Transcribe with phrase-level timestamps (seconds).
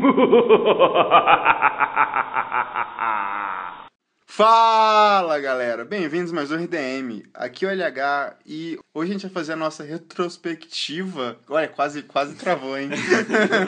[4.26, 7.24] Fala galera, bem-vindos mais um RDM.
[7.34, 11.36] Aqui é o LH e hoje a gente vai fazer a nossa retrospectiva.
[11.48, 12.88] Olha, quase, quase travou, hein?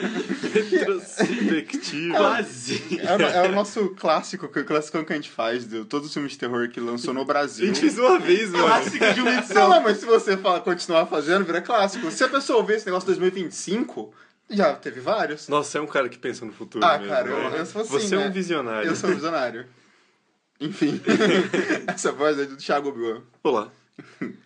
[0.51, 2.17] Retrospectiva.
[2.17, 2.81] Quase.
[2.99, 5.85] É, o- é o nosso clássico, que é o clássico que a gente faz de
[5.85, 7.67] todos os filmes de terror que lançou no A Brasil.
[7.67, 8.65] gente fez uma vez, mano.
[8.65, 9.69] Clássico de uma edição.
[9.69, 12.09] não, mas se você fala, continuar fazendo, vira clássico.
[12.09, 14.11] Se a pessoa ouvir esse negócio 2025,
[14.49, 15.47] já teve vários.
[15.47, 17.13] Nossa, é um cara que pensa no futuro Ah, mesmo.
[17.13, 17.59] cara, eu, né?
[17.59, 18.27] eu sou assim, Você é né?
[18.27, 18.89] um visionário.
[18.89, 19.65] Eu sou um visionário.
[20.59, 21.01] Enfim,
[21.87, 23.21] essa voz é do Thiago Bion.
[23.43, 23.69] Olá.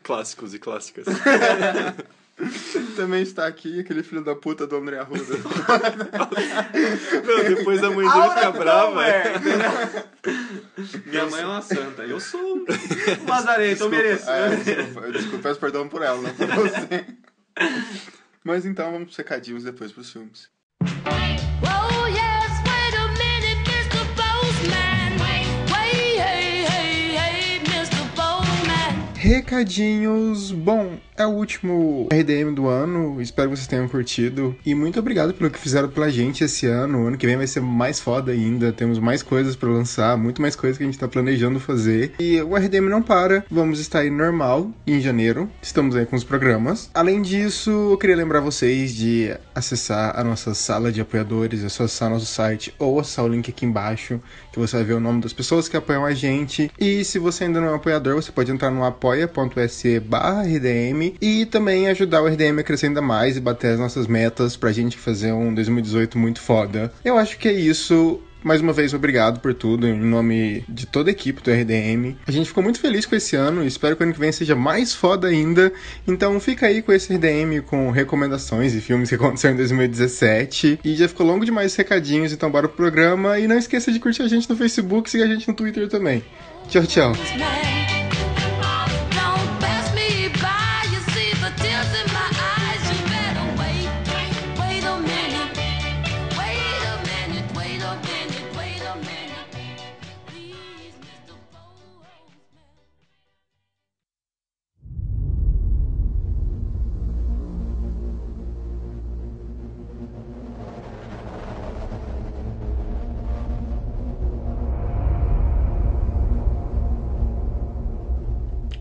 [0.03, 1.05] Clássicos e clássicas.
[2.95, 5.23] Também está aqui aquele filho da puta do André Arruda.
[7.25, 9.01] Não, depois a mãe dele fica brava.
[11.05, 12.03] Minha mãe é uma santa.
[12.03, 12.65] Eu sou um
[13.27, 14.29] lazarento, eu mereço.
[14.29, 17.05] É, desculpa, desculpa, peço perdão por ela, não por você.
[18.47, 20.49] Mas então vamos pros recadinhos depois pros filmes.
[29.27, 30.53] Recadinhos.
[30.53, 33.21] Bom, é o último RDM do ano.
[33.21, 34.55] Espero que vocês tenham curtido.
[34.65, 37.07] E muito obrigado pelo que fizeram pela gente esse ano.
[37.07, 38.71] Ano que vem vai ser mais foda ainda.
[38.71, 42.13] Temos mais coisas pra lançar, muito mais coisas que a gente tá planejando fazer.
[42.17, 43.43] E o RDM não para.
[43.51, 45.49] Vamos estar aí normal em janeiro.
[45.61, 46.89] Estamos aí com os programas.
[46.93, 51.65] Além disso, eu queria lembrar vocês de acessar a nossa sala de apoiadores.
[51.65, 54.21] Acessar nosso site ou acessar o link aqui embaixo
[54.57, 56.71] que você vai ver o nome das pessoas que apoiam a gente.
[56.79, 58.83] E se você ainda não é um apoiador, você pode entrar no
[59.23, 63.79] apoia.se barra RDM e também ajudar o RDM a crescer ainda mais e bater as
[63.79, 66.91] nossas metas pra gente fazer um 2018 muito foda.
[67.03, 68.21] Eu acho que é isso.
[68.43, 72.15] Mais uma vez, obrigado por tudo, em nome de toda a equipe do RDM.
[72.25, 74.31] A gente ficou muito feliz com esse ano e espero que o ano que vem
[74.31, 75.73] seja mais foda ainda.
[76.07, 80.79] Então fica aí com esse RDM com recomendações e filmes que aconteceram em 2017.
[80.83, 83.39] E já ficou longo demais os recadinhos, então bora pro programa.
[83.39, 85.89] E não esqueça de curtir a gente no Facebook e seguir a gente no Twitter
[85.89, 86.23] também.
[86.69, 87.13] Tchau, tchau.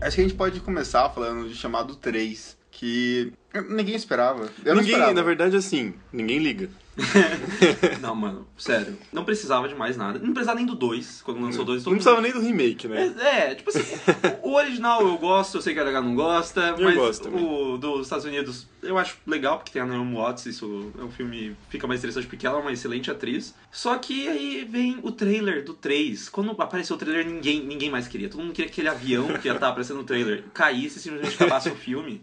[0.07, 3.33] Acho que a gente pode começar falando de chamado 3, que
[3.69, 4.49] ninguém esperava.
[4.63, 5.13] Eu não ninguém, esperava.
[5.13, 6.69] na verdade, assim, ninguém liga.
[8.01, 8.97] Não, mano, sério.
[9.11, 10.19] Não precisava de mais nada.
[10.19, 11.85] Não precisava nem do 2, quando lançou o 2.
[11.85, 13.13] Não precisava nem do remake, né?
[13.19, 13.83] É, é, tipo assim,
[14.43, 17.77] o original eu gosto, eu sei que a LH não gosta, Eu mas gosto o
[17.77, 21.55] dos Estados Unidos eu acho legal, porque tem a Naomi Watts, isso é um filme,
[21.69, 23.53] fica mais interessante porque ela é uma excelente atriz.
[23.71, 26.29] Só que aí vem o trailer do 3.
[26.29, 28.29] Quando apareceu o trailer, ninguém, ninguém mais queria.
[28.29, 31.35] Todo mundo queria que aquele avião que ia estar aparecendo no trailer caísse e simplesmente
[31.35, 32.21] acabasse o filme.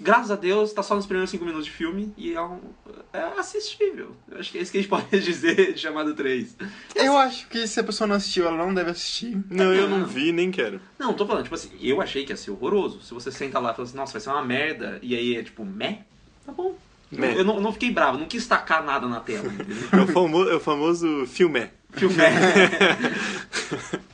[0.00, 2.60] Graças a Deus, tá só nos primeiros 5 minutos de filme e é, um,
[3.12, 4.15] é assistível.
[4.30, 6.56] Eu acho que é isso que a gente pode dizer de chamado 3.
[6.94, 9.38] Eu acho que se a pessoa não assistiu, ela não deve assistir.
[9.50, 10.80] Não, eu não vi, nem quero.
[10.98, 13.02] Não, tô falando, tipo assim, eu achei que ia ser horroroso.
[13.02, 15.42] Se você senta lá e fala assim, nossa, vai ser uma merda, e aí é
[15.42, 16.00] tipo, meh,
[16.44, 16.74] tá bom.
[17.10, 17.38] Meh.
[17.38, 19.76] Eu não, não fiquei bravo, não quis tacar nada na tela, entendeu?
[19.92, 21.70] É o famoso, é o famoso filmé.
[21.92, 22.16] Filme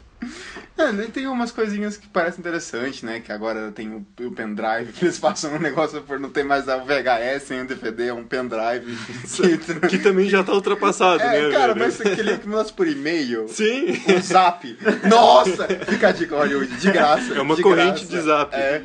[0.83, 3.21] É, nem tem umas coisinhas que parecem interessantes, né?
[3.21, 6.69] Que agora tem o, o pendrive, que eles passam um negócio por não ter mais
[6.69, 8.97] a VHS nem o DVD, é um pendrive.
[9.37, 11.87] que, Que também já tá ultrapassado, é, né, cara, velho?
[11.87, 14.01] mas aquele que manda por e-mail, Sim.
[14.09, 14.77] um zap.
[15.09, 15.67] Nossa!
[15.89, 17.35] Fica a dica, Hollywood, de graça.
[17.35, 18.07] É uma de corrente graça.
[18.07, 18.55] de zap.
[18.55, 18.83] É.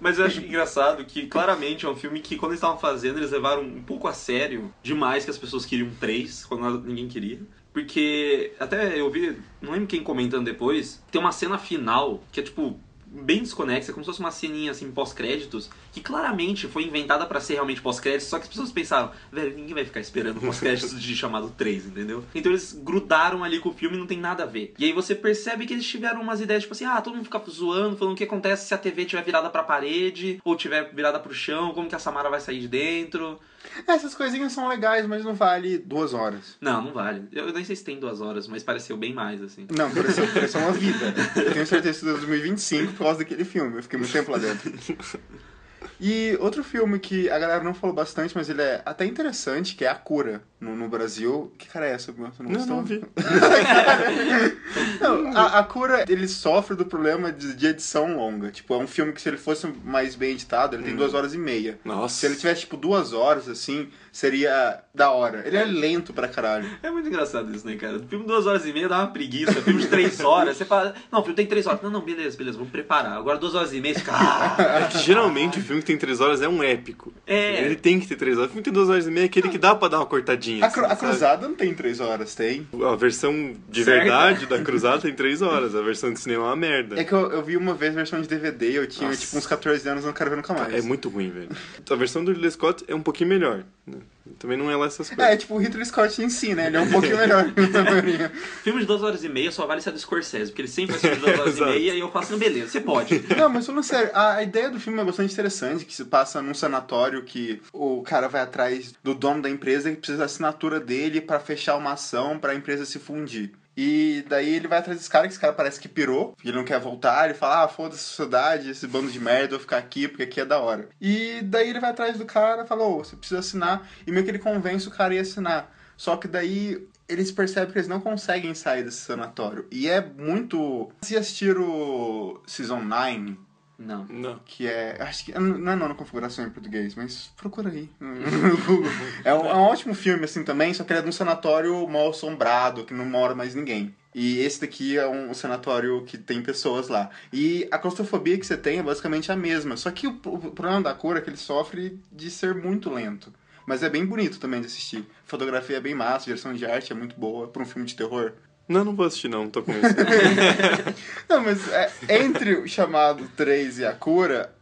[0.00, 3.30] Mas eu acho engraçado que claramente é um filme que quando eles estavam fazendo, eles
[3.30, 7.40] levaram um pouco a sério demais que as pessoas queriam três, quando ninguém queria.
[7.78, 12.42] Porque até eu vi, não lembro quem comentando depois, tem uma cena final que é
[12.42, 17.40] tipo bem desconexa, como se fosse uma ceninha assim pós-créditos, que claramente foi inventada pra
[17.40, 21.16] ser realmente pós-créditos, só que as pessoas pensaram, velho, ninguém vai ficar esperando pós-créditos de
[21.16, 22.24] chamado 3, entendeu?
[22.34, 24.74] Então eles grudaram ali com o filme e não tem nada a ver.
[24.78, 27.42] E aí você percebe que eles tiveram umas ideias tipo assim, ah, todo mundo fica
[27.48, 31.18] zoando, falando o que acontece se a TV estiver virada pra parede, ou tiver virada
[31.20, 33.38] pro chão, como que a Samara vai sair de dentro.
[33.86, 36.56] Essas coisinhas são legais, mas não vale duas horas.
[36.60, 37.24] Não, não vale.
[37.32, 39.66] Eu, nem sei se tem duas horas, mas pareceu bem mais, assim.
[39.76, 41.14] Não, pareceu, pareceu uma vida.
[41.36, 43.76] Eu tenho certeza que isso é 2025 por causa daquele filme.
[43.76, 44.72] Eu fiquei muito tempo lá dentro.
[46.00, 49.84] E outro filme que a galera não falou bastante, mas ele é até interessante, que
[49.84, 51.52] é A Cura, no, no Brasil.
[51.58, 52.12] Que cara é essa?
[52.12, 52.76] Você Não, gostou?
[52.76, 53.02] não vi.
[55.00, 58.50] Não, a, a Cura, ele sofre do problema de, de edição longa.
[58.50, 61.34] Tipo, é um filme que se ele fosse mais bem editado, ele tem duas horas
[61.34, 61.78] e meia.
[61.84, 62.14] Nossa.
[62.14, 65.42] Se ele tivesse, tipo, duas horas, assim, seria da hora.
[65.46, 66.68] Ele é lento pra caralho.
[66.82, 67.98] É muito engraçado isso, né, cara?
[68.00, 69.52] Filme de duas horas e meia dá uma preguiça.
[69.62, 71.80] Filme de três horas, você fala, não, o filme tem três horas.
[71.82, 73.12] Não, não, beleza, beleza, vamos preparar.
[73.16, 74.12] Agora duas horas e meia, você fica.
[74.14, 74.56] "Ah".
[74.78, 77.12] É que geralmente o filme que tem três horas é um épico.
[77.26, 77.62] É.
[77.64, 78.46] Ele tem que ter três horas.
[78.48, 80.06] O filme que tem duas horas e meia é aquele que dá pra dar uma
[80.06, 80.64] cortadinha.
[80.64, 81.10] A, cru- a assim, sabe?
[81.12, 82.66] Cruzada não tem três horas, tem.
[82.84, 83.98] A versão de Certo.
[84.04, 85.74] verdade da Cruzada tem três horas.
[85.74, 87.00] A versão de cinema é uma merda.
[87.00, 89.20] É que eu, eu vi uma vez a versão de DVD, eu tinha, Nossa.
[89.20, 90.74] tipo, uns 14 anos e não quero ver nunca mais.
[90.74, 91.48] É muito ruim, velho.
[91.90, 93.64] A versão do Ridley Scott é um pouquinho melhor.
[93.86, 93.98] né?
[94.38, 95.38] Também não é lá essas É, coisas.
[95.38, 96.66] tipo, o Ridley Scott em si, né?
[96.66, 97.46] Ele é um pouquinho melhor.
[98.62, 101.00] Filme de duas horas e meia só vale ser do Scorsese, porque ele sempre faz
[101.00, 103.24] filme de duas horas e meia e eu faço, beleza, você pode.
[103.36, 106.42] Não, mas falando sério, a, a ideia do filme é bastante interessante, que se passa
[106.42, 110.80] num sanatório que o cara vai atrás do dono da empresa e precisa da assinatura
[110.80, 113.52] dele pra fechar uma ação pra empresa se fundir.
[113.76, 116.64] E daí ele vai atrás desse cara, que esse cara parece que pirou, ele não
[116.64, 119.78] quer voltar, ele fala, ah, foda-se a sociedade, esse bando de merda, eu vou ficar
[119.78, 120.88] aqui porque aqui é da hora.
[121.00, 124.32] E daí ele vai atrás do cara, fala, ô, você precisa assinar, e meio que
[124.32, 125.72] ele convence o cara a assinar.
[125.96, 129.66] Só que daí eles percebem que eles não conseguem sair desse sanatório.
[129.70, 130.90] E é muito.
[131.02, 133.38] Se assistiram Season 9,
[133.78, 134.04] Não.
[134.06, 134.40] Não.
[134.44, 134.96] que é.
[135.00, 135.38] Acho que.
[135.38, 137.88] Não é nona configuração em português, mas procura aí.
[139.24, 141.86] É um, é um ótimo filme, assim, também, só que ele é de um sanatório
[141.86, 143.94] mal assombrado, que não mora mais ninguém.
[144.14, 147.10] E esse daqui é um sanatório que tem pessoas lá.
[147.32, 149.76] E a claustrofobia que você tem é basicamente a mesma.
[149.76, 153.32] Só que o, o problema da cor é que ele sofre de ser muito lento.
[153.66, 155.00] Mas é bem bonito também de assistir.
[155.00, 157.94] A fotografia é bem massa, direção de arte é muito boa para um filme de
[157.94, 158.32] terror.
[158.68, 159.48] Não, não vou assistir, não.
[159.48, 159.80] Tô com isso.
[161.28, 161.90] Não, mas é,
[162.22, 164.52] entre o chamado 3 e a cura,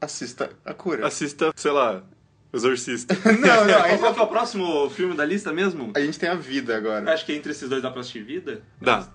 [0.00, 1.06] assista a cura.
[1.06, 2.02] Assista, sei lá,
[2.52, 3.14] Exorcista.
[3.24, 5.92] Não, não, Qual que é o próximo filme da lista mesmo?
[5.94, 7.12] a gente tem a vida Eu agora.
[7.12, 8.62] acho que entre esses dois dá pra assistir Vida.
[8.80, 9.06] Dá,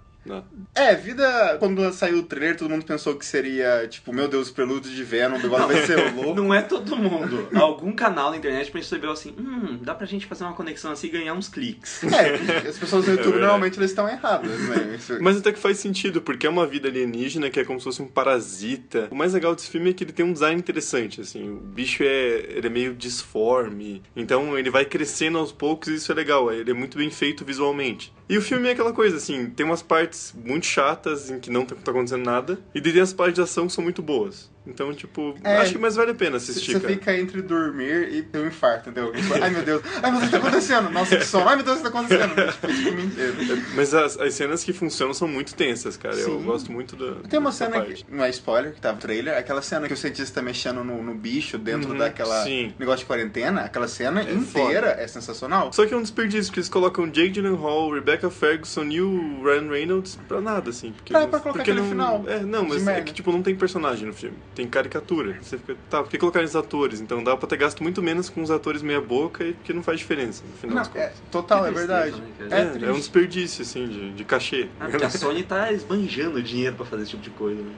[0.73, 4.91] É, vida, quando saiu o trailer, todo mundo pensou que seria, tipo, meu Deus, prelúdio
[4.91, 6.33] de Venom, o negócio vai ser louco.
[6.35, 7.49] Não é todo mundo.
[7.55, 11.11] Algum canal na internet percebeu assim, hum, dá pra gente fazer uma conexão assim e
[11.11, 12.01] ganhar uns cliques.
[12.03, 13.41] É, as pessoas no YouTube verdade.
[13.41, 14.95] normalmente eles estão erradas, né?
[14.97, 17.83] Isso- Mas até que faz sentido, porque é uma vida alienígena que é como se
[17.83, 19.07] fosse um parasita.
[19.11, 21.49] O mais legal desse filme é que ele tem um design interessante, assim.
[21.49, 26.11] O bicho é, ele é meio disforme, então ele vai crescendo aos poucos e isso
[26.11, 26.51] é legal.
[26.51, 28.13] Ele é muito bem feito visualmente.
[28.29, 31.65] E o filme é aquela coisa, assim, tem umas partes muito chatas em que não
[31.65, 34.52] tá acontecendo nada, e daí as partes de ação que são muito boas.
[34.65, 35.57] Então, tipo, É.
[35.57, 38.89] acho que mais vale a pena assistir, Você fica entre dormir e ter um infarto,
[38.89, 39.11] entendeu?
[39.11, 40.89] Tipo, ai meu Deus, ai meu Deus, o que tá acontecendo?
[40.89, 42.33] Nossa, que sono, ai meu Deus, o que tá acontecendo?
[42.53, 43.33] Tipo, tipo, mentira.
[43.75, 46.15] Mas as, as cenas que funcionam são muito tensas, cara.
[46.15, 46.43] Eu Sim.
[46.45, 47.27] gosto muito da.
[47.27, 48.05] Tem uma cena parte.
[48.05, 50.83] que não é spoiler, que tá no trailer, aquela cena que o cientista tá mexendo
[50.83, 52.73] no, no bicho dentro Uhum, daquela sim.
[52.79, 55.01] negócio de quarentena, aquela cena É inteira foda.
[55.01, 55.73] é sensacional.
[55.73, 59.69] Só que é um desperdício, porque eles colocam Jake Gyllenhaal, Rebecca Ferguson e o Ryan
[59.69, 60.91] Reynolds pra nada, assim.
[60.93, 63.31] Porque Ah, não- pra colocar porque aquele não, final É, não, mas é que, tipo,
[63.31, 64.37] não tem personagem no filme.
[64.55, 65.35] Tem caricatura.
[65.41, 67.01] Você fica, tá, por que colocar esses atores?
[67.01, 69.81] Então dá pra ter gasto muito menos com os atores meia boca e porque não
[69.81, 71.23] faz diferença, no final Não, das é, contas.
[71.31, 72.21] total, é Que tristeza, verdade.
[72.21, 72.27] né?
[72.39, 72.85] É, É, triste.
[72.87, 74.67] é um desperdício, assim, de, de cachê.
[74.79, 77.71] Ah, porque a Sony tá esbanjando dinheiro pra fazer esse tipo de coisa, né?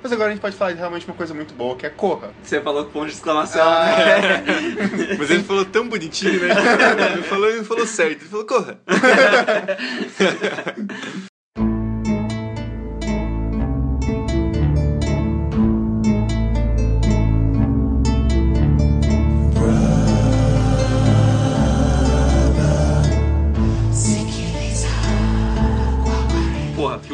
[0.00, 2.30] Mas agora a gente pode falar de realmente uma coisa muito boa, que é Corra.
[2.42, 4.44] Você falou com ponto de exclamação, Ah, né?
[5.18, 6.54] Mas ele falou tão bonitinho, né?
[7.14, 8.22] Ele falou, ele falou certo.
[8.22, 8.78] Ele falou, corra.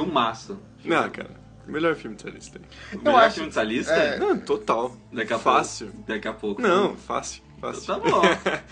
[0.05, 0.59] filmaço.
[0.85, 1.31] Não, cara.
[1.67, 2.99] Melhor filme dessa lista aí.
[2.99, 3.93] Melhor acho- filme dessa lista?
[3.93, 4.19] é.
[4.19, 4.95] Não, total.
[5.13, 5.87] Daqui a Fácil.
[5.89, 6.05] pouco.
[6.09, 6.61] Daqui a pouco.
[6.63, 7.43] Não, fácil.
[7.61, 7.87] Fácil.
[7.87, 8.23] Tá bom.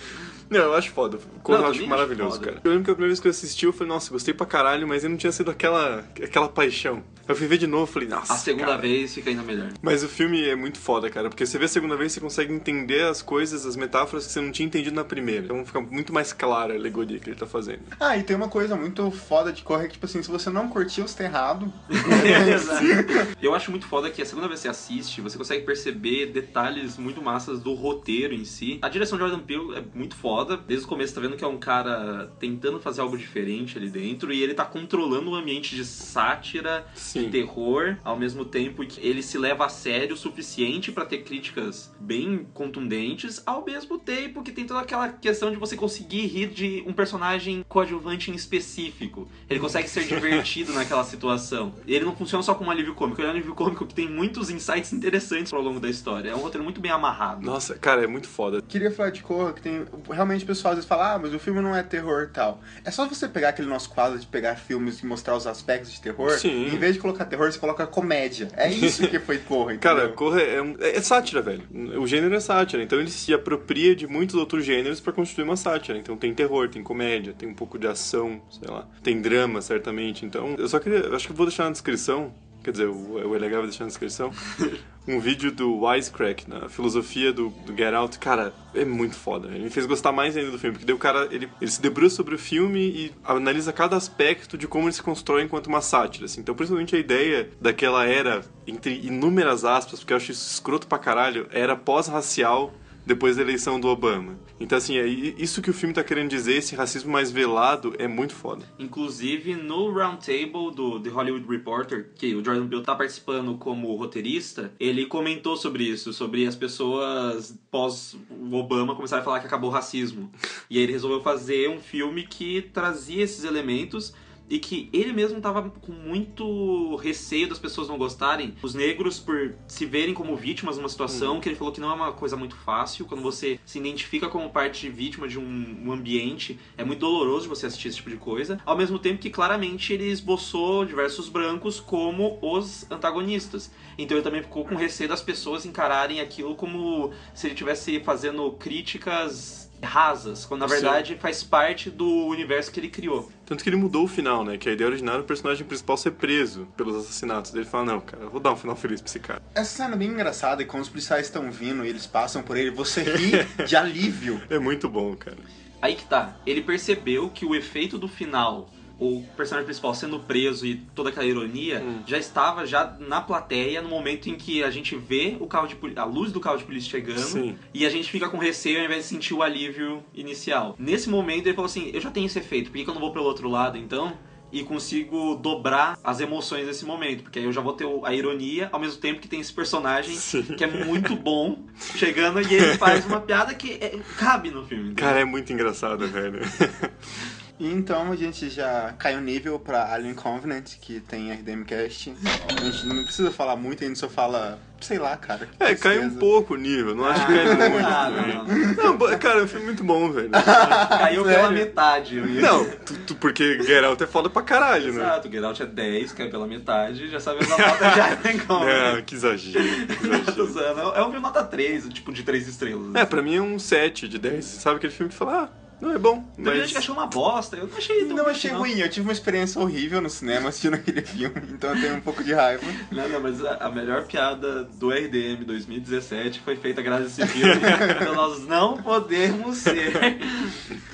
[0.52, 1.18] Não, eu acho foda.
[1.42, 2.46] Corra Não, eu acho maravilhoso, foda.
[2.46, 2.60] cara.
[2.62, 4.86] Eu lembro que a primeira vez que eu assisti, eu falei, nossa, gostei pra caralho,
[4.86, 7.02] mas eu não tinha sido aquela, aquela paixão.
[7.26, 8.34] Eu fui ver de novo e falei, nossa.
[8.34, 8.78] A segunda cara.
[8.78, 9.68] vez fica ainda melhor.
[9.80, 12.52] Mas o filme é muito foda, cara, porque você vê a segunda vez, você consegue
[12.52, 15.44] entender as coisas, as metáforas que você não tinha entendido na primeira.
[15.44, 17.80] Então fica muito mais clara a alegoria que ele tá fazendo.
[17.98, 20.68] Ah, e tem uma coisa muito foda de Corra que, tipo assim, se você não
[20.68, 21.72] curtiu, você tá errado.
[23.40, 26.98] Eu acho muito foda que a segunda vez que você assiste, você consegue perceber detalhes
[26.98, 28.78] muito massas do roteiro em si.
[28.82, 30.41] A direção de Jordan Peele é muito foda.
[30.42, 30.56] Foda.
[30.56, 34.32] Desde o começo tá vendo que é um cara tentando fazer algo diferente ali dentro
[34.32, 37.24] e ele tá controlando um ambiente de sátira, Sim.
[37.24, 41.18] de terror, ao mesmo tempo que ele se leva a sério o suficiente pra ter
[41.18, 46.48] críticas bem contundentes, ao mesmo tempo que tem toda aquela questão de você conseguir rir
[46.48, 49.28] de um personagem coadjuvante em específico.
[49.48, 51.72] Ele consegue ser divertido naquela situação.
[51.86, 54.08] Ele não funciona só como um alívio cômico, ele é um alívio cômico que tem
[54.08, 56.30] muitos insights interessantes ao longo da história.
[56.30, 57.44] É um roteiro muito bem amarrado.
[57.44, 58.60] Nossa, cara, é muito foda.
[58.62, 59.84] Queria falar de Corra, que tem.
[60.10, 62.60] Realmente o pessoal às vezes fala, ah, mas o filme não é terror e tal.
[62.84, 66.00] É só você pegar aquele nosso quadro de pegar filmes e mostrar os aspectos de
[66.00, 66.30] terror.
[66.38, 66.66] Sim.
[66.66, 68.48] Em vez de colocar terror, você coloca comédia.
[68.56, 70.16] É isso que foi Corra, Cara, entendeu?
[70.16, 71.62] Corra é, um- é sátira, velho.
[72.00, 75.56] O gênero é sátira, então ele se apropria de muitos outros gêneros pra construir uma
[75.56, 75.98] sátira.
[75.98, 78.86] Então tem terror, tem comédia, tem um pouco de ação, sei lá.
[79.02, 80.24] Tem drama, certamente.
[80.24, 81.14] Então, eu só queria.
[81.14, 82.32] Acho que eu vou deixar na descrição.
[82.62, 84.30] Quer dizer, o, o é legal vou deixar na descrição.
[85.06, 88.18] um vídeo do Wisecrack, na filosofia do, do Get Out.
[88.18, 89.48] Cara, é muito foda.
[89.48, 91.80] Ele me fez gostar mais ainda do filme, porque daí o cara ele, ele se
[91.82, 95.80] debruça sobre o filme e analisa cada aspecto de como ele se constrói enquanto uma
[95.80, 96.26] sátira.
[96.26, 96.40] Assim.
[96.40, 100.98] Então, principalmente a ideia daquela era, entre inúmeras aspas, porque eu acho isso escroto pra
[100.98, 102.72] caralho, era pós-racial
[103.04, 104.38] depois da eleição do Obama.
[104.60, 108.06] Então, assim, é isso que o filme tá querendo dizer, esse racismo mais velado, é
[108.06, 108.64] muito foda.
[108.78, 114.72] Inclusive, no roundtable do The Hollywood Reporter, que o Jordan Peele tá participando como roteirista,
[114.78, 120.30] ele comentou sobre isso, sobre as pessoas pós-Obama começarem a falar que acabou o racismo.
[120.70, 124.14] E aí ele resolveu fazer um filme que trazia esses elementos
[124.48, 128.54] e que ele mesmo tava com muito receio das pessoas não gostarem.
[128.62, 131.94] Os negros, por se verem como vítimas numa situação, que ele falou que não é
[131.94, 133.06] uma coisa muito fácil.
[133.06, 137.66] Quando você se identifica como parte vítima de um, um ambiente, é muito doloroso você
[137.66, 138.60] assistir esse tipo de coisa.
[138.64, 143.70] Ao mesmo tempo que claramente ele esboçou diversos brancos como os antagonistas.
[143.96, 148.50] Então ele também ficou com receio das pessoas encararem aquilo como se ele estivesse fazendo
[148.52, 150.74] críticas rasas, quando na Sim.
[150.74, 153.30] verdade faz parte do universo que ele criou.
[153.52, 154.56] Tanto que ele mudou o final, né?
[154.56, 157.54] Que a ideia original era o personagem principal ser preso pelos assassinatos.
[157.54, 159.42] Ele fala, não, cara, vou dar um final feliz pra esse cara.
[159.54, 162.56] Essa cena é bem engraçada e quando os policiais estão vindo e eles passam por
[162.56, 164.40] ele, você ri de alívio.
[164.48, 165.36] É muito bom, cara.
[165.82, 168.70] Aí que tá, ele percebeu que o efeito do final,
[169.02, 173.88] o personagem principal sendo preso e toda aquela ironia, já estava já na plateia no
[173.88, 176.90] momento em que a gente vê o carro de a luz do carro de polícia
[176.90, 177.56] chegando Sim.
[177.74, 180.76] e a gente fica com receio ao invés de sentir o alívio inicial.
[180.78, 183.00] Nesse momento ele falou assim, eu já tenho esse efeito, por que que eu não
[183.00, 184.16] vou pelo outro lado então?
[184.52, 188.68] E consigo dobrar as emoções nesse momento, porque aí eu já vou ter a ironia
[188.70, 190.42] ao mesmo tempo que tem esse personagem Sim.
[190.42, 191.64] que é muito bom
[191.96, 194.90] chegando e ele faz uma piada que é- cabe no filme.
[194.90, 195.04] entendeu?
[195.06, 196.40] Cara, é muito engraçado, velho.
[197.62, 202.12] E então a gente já caiu nível pra Alien Covenant, que tem RDM Cast.
[202.48, 205.48] A gente não precisa falar muito, a gente só fala, sei lá, cara.
[205.60, 207.86] É, cai um pouco o nível, não acho que cai muito.
[207.86, 208.34] Ah, também.
[208.36, 208.84] não, não.
[208.84, 210.30] Não, bo- cara, é um filme muito bom, velho.
[210.90, 211.52] Caiu pela Sério?
[211.52, 212.16] metade.
[212.16, 215.00] eu ia- Não, tu, tu- porque Get Out é foda pra caralho, né?
[215.00, 218.64] Exato, o Get Out é 10, caiu pela metade, já sabemos a nota tem como.
[218.68, 219.02] É, né?
[219.06, 220.02] que exagero, que
[220.42, 220.80] exagero.
[220.96, 222.92] É um filme nota 3, tipo de 3 estrelas.
[222.96, 224.44] É, pra mim é um 7 de 10.
[224.44, 226.58] Sabe aquele filme que fala, ah, não é bom, Tem mas...
[226.58, 229.04] gente que achou uma bosta, eu não achei tão Não ruim, achei ruim, eu tive
[229.04, 232.62] uma experiência horrível no cinema assistindo aquele filme, então eu tenho um pouco de raiva.
[232.92, 237.32] Não, não, mas a, a melhor piada do RDM 2017 foi feita graças a esse
[237.32, 237.52] filme.
[238.00, 239.92] então nós não podemos ser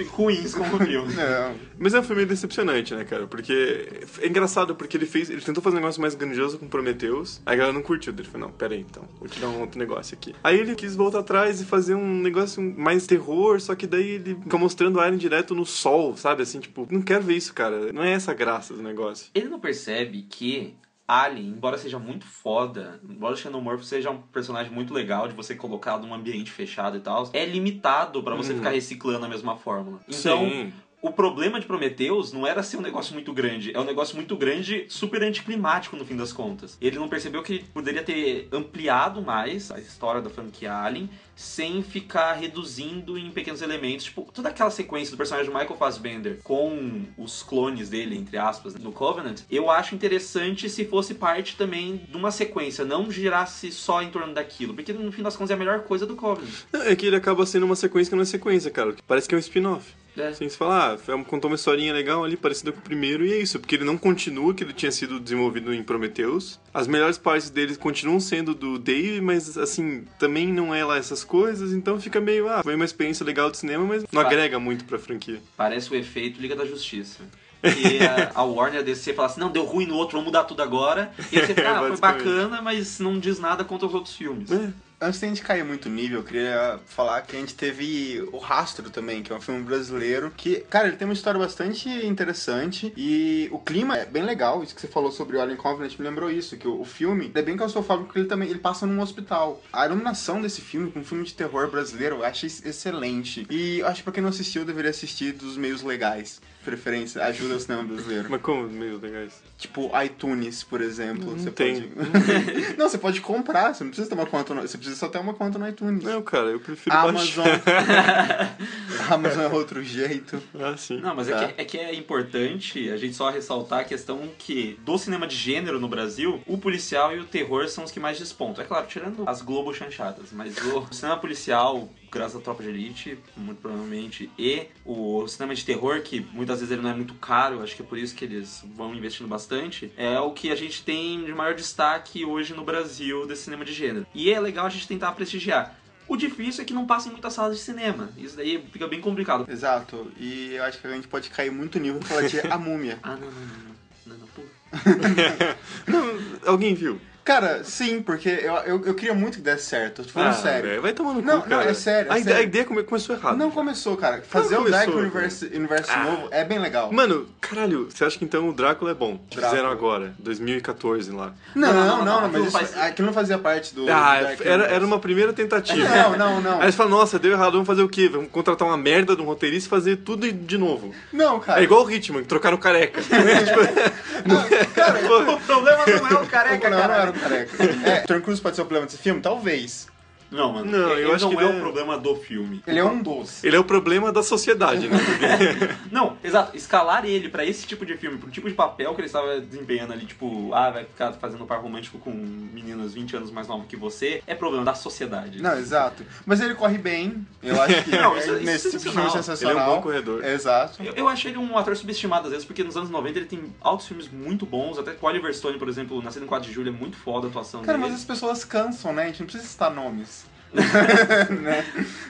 [0.08, 1.12] ruins como filme.
[1.12, 1.54] Não.
[1.78, 3.26] Mas é um filme decepcionante, né, cara?
[3.26, 5.28] Porque é engraçado, porque ele fez.
[5.28, 7.40] Ele tentou fazer um negócio mais grandioso com Prometheus.
[7.44, 8.12] Aí a galera não curtiu.
[8.12, 10.34] Ele falou, não, pera aí, então, vou te dar um outro negócio aqui.
[10.42, 14.36] Aí ele quis voltar atrás e fazer um negócio mais terror, só que daí ele
[14.58, 16.42] mostrando Alien direto no sol, sabe?
[16.42, 17.92] Assim, tipo, não quero ver isso, cara.
[17.92, 19.30] Não é essa graça do negócio.
[19.34, 20.74] Ele não percebe que
[21.06, 25.54] Alien, embora seja muito foda, embora o Xenomorph seja um personagem muito legal de você
[25.54, 28.56] colocar num ambiente fechado e tal, é limitado pra você Hum.
[28.56, 30.00] ficar reciclando a mesma fórmula.
[30.06, 30.72] Então, Sim.
[31.00, 34.36] O problema de Prometheus não era ser um negócio muito grande, é um negócio muito
[34.36, 36.76] grande, super anticlimático no fim das contas.
[36.80, 42.32] Ele não percebeu que poderia ter ampliado mais a história da franquia Alien sem ficar
[42.32, 47.44] reduzindo em pequenos elementos, tipo, toda aquela sequência do personagem do Michael Fassbender com os
[47.44, 52.32] clones dele, entre aspas, no Covenant, eu acho interessante se fosse parte também de uma
[52.32, 55.84] sequência, não girasse só em torno daquilo, porque no fim das contas é a melhor
[55.84, 56.50] coisa do Covenant.
[56.72, 58.96] É que ele acaba sendo uma sequência que não é sequência, cara.
[59.06, 59.97] Parece que é um spin-off.
[60.16, 60.28] É.
[60.28, 63.32] Assim, você fala, ah, é- contou uma historinha legal ali, parecida com o primeiro, e
[63.32, 66.58] é isso, porque ele não continua que ele tinha sido desenvolvido em Prometheus.
[66.74, 71.22] As melhores partes dele continuam sendo do Dave, mas assim, também não é lá essas
[71.22, 74.84] coisas, então fica meio, ah, foi uma experiência legal de cinema, mas não agrega muito
[74.84, 75.40] pra franquia.
[75.56, 77.20] Parece o efeito Liga da Justiça.
[77.60, 80.44] Que a, a Warner a DC fala assim, não, deu ruim no outro, vamos mudar
[80.44, 81.12] tudo agora.
[81.32, 84.50] E aí você fica, ah, foi bacana, mas não diz nada contra os outros filmes.
[84.52, 84.72] É.
[85.00, 88.90] Antes da gente cair muito nível, eu queria falar que a gente teve O Rastro
[88.90, 93.48] também, que é um filme brasileiro, que, cara, ele tem uma história bastante interessante e
[93.52, 94.60] o clima é bem legal.
[94.60, 97.42] Isso que você falou sobre o Alien Covenant me lembrou isso, que o, filme é
[97.42, 99.62] bem claustrofóbico porque ele também ele passa num hospital.
[99.72, 103.46] A iluminação desse filme, com um filme de terror brasileiro, eu achei excelente.
[103.48, 106.40] E eu acho que pra quem não assistiu, deveria assistir dos meios legais.
[106.64, 108.26] Preferência, ajuda o cinema brasileiro.
[108.30, 109.42] Mas como meio legais?
[109.56, 111.32] Tipo, iTunes, por exemplo.
[111.32, 111.82] você tem.
[111.82, 112.76] pode.
[112.76, 114.62] não, você pode comprar, você não precisa ter uma conta no...
[114.62, 116.04] Você precisa só ter uma conta no iTunes.
[116.04, 117.46] Não, cara, eu prefiro Amazon.
[119.10, 120.40] Amazon é outro jeito.
[120.58, 121.00] Ah, sim.
[121.00, 121.48] Não, mas é, Tá.
[121.48, 125.36] que, é que é importante a gente só ressaltar a questão que do cinema de
[125.36, 128.64] gênero no Brasil, o policial e o terror são os que mais despontam.
[128.64, 133.18] É claro, tirando as Globo chanchadas, mas o cinema policial, graças à Tropa de Elite,
[133.36, 137.62] muito provavelmente, e o cinema de terror, que muitas vezes ele não é muito caro,
[137.62, 140.82] acho que é por isso que eles vão investindo bastante, é o que a gente
[140.82, 144.06] tem de maior destaque hoje no Brasil desse cinema de gênero.
[144.14, 145.78] E é legal a gente tentar prestigiar.
[146.08, 148.08] O difícil é que não passa em muitas salas de cinema.
[148.16, 149.46] Isso daí fica bem complicado.
[149.50, 150.10] Exato.
[150.16, 152.98] E eu acho que a gente pode cair muito nível falar de A Múmia.
[153.02, 153.78] Ah, não, não, não, não.
[154.06, 154.42] Não, não, pô.
[155.86, 157.00] Não, alguém viu?
[157.28, 160.02] Cara, sim, porque eu, eu, eu queria muito que desse certo.
[160.02, 160.70] Tô falando Ah, sério.
[160.70, 161.70] velho, vai tomar no cu, Não, não, cara.
[161.70, 162.38] é sério, é a, sério.
[162.38, 163.36] a ideia come- começou errado.
[163.36, 164.22] Não começou, cara.
[164.26, 166.04] Fazer Não o Dark começou, Universe, universo Ah.
[166.04, 166.90] novo é bem legal.
[166.90, 169.18] Mano, caralho, você acha que então o Drácula é bom?
[169.28, 169.50] Que Drácula.
[169.50, 171.34] fizeram agora, 2014 lá.
[171.54, 173.82] Não, não, não, não, aquilo mas isso, faz- aquilo não fazia parte do.
[173.92, 175.86] Ah, do Dark era, era uma primeira tentativa.
[175.98, 176.56] Não, não, não.
[176.56, 178.08] Aí eles falam, nossa, deu errado, vamos fazer o quê?
[178.08, 180.94] Vamos contratar uma merda de um roteirista e fazer tudo de novo.
[181.12, 181.60] Não, cara.
[181.60, 183.02] É igual o Hitman, trocaram o careca.
[184.74, 184.98] Cara,
[185.34, 187.12] O problema não é o careca, não cara.
[187.18, 187.64] Careca.
[187.84, 189.20] É, Tom Cruise pode ser o problema desse filme?
[189.20, 189.88] Talvez.
[190.30, 190.70] Não, mano.
[190.70, 192.62] Não, ele eu acho não que é o é- problema do filme.
[192.66, 193.42] Ele é um dos.
[193.42, 194.98] Ele é o problema da sociedade, né?
[195.90, 196.56] Não, exato.
[196.56, 199.92] Escalar ele pra esse tipo de filme, pro tipo de papel que ele estava desempenhando
[199.92, 203.76] ali, tipo, ah, vai ficar fazendo par romântico com meninas 20 anos mais novas que
[203.76, 205.40] você, é problema da sociedade.
[205.40, 206.04] Não, exato.
[206.26, 207.26] Mas ele corre bem.
[207.42, 209.56] Eu acho que Não, isso é- nesse isso tipo de filme é sensacional.
[209.56, 210.24] Ele é um bom corredor.
[210.24, 210.82] Exato.
[210.82, 213.42] Eu, eu achei ele um ator subestimado às vezes, porque nos anos 90 ele tem
[213.60, 216.54] altos filmes muito bons, até com o Oliver Stone, por exemplo, Nascido em 4 de
[216.54, 217.90] Julho, é muito foda a atuação Cara, dele.
[217.90, 219.04] mas as pessoas cansam, né?
[219.04, 220.17] A gente não precisa citar nomes.
[221.42, 221.64] né?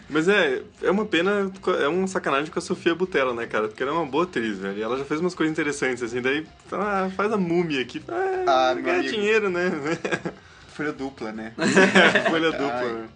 [0.09, 3.69] Mas é, é uma pena, é uma sacanagem com a Sofia Butella, né, cara?
[3.69, 4.79] Porque ela é uma boa atriz, velho.
[4.79, 8.03] E ela já fez umas coisas interessantes, assim, daí, ah, faz a múmia aqui.
[8.09, 9.15] Ah, Ah, meu ganha amigo.
[9.15, 9.71] dinheiro, né?
[10.75, 11.53] Folha dupla, né?
[12.31, 12.93] Folha dupla, Ai.
[12.93, 13.09] né?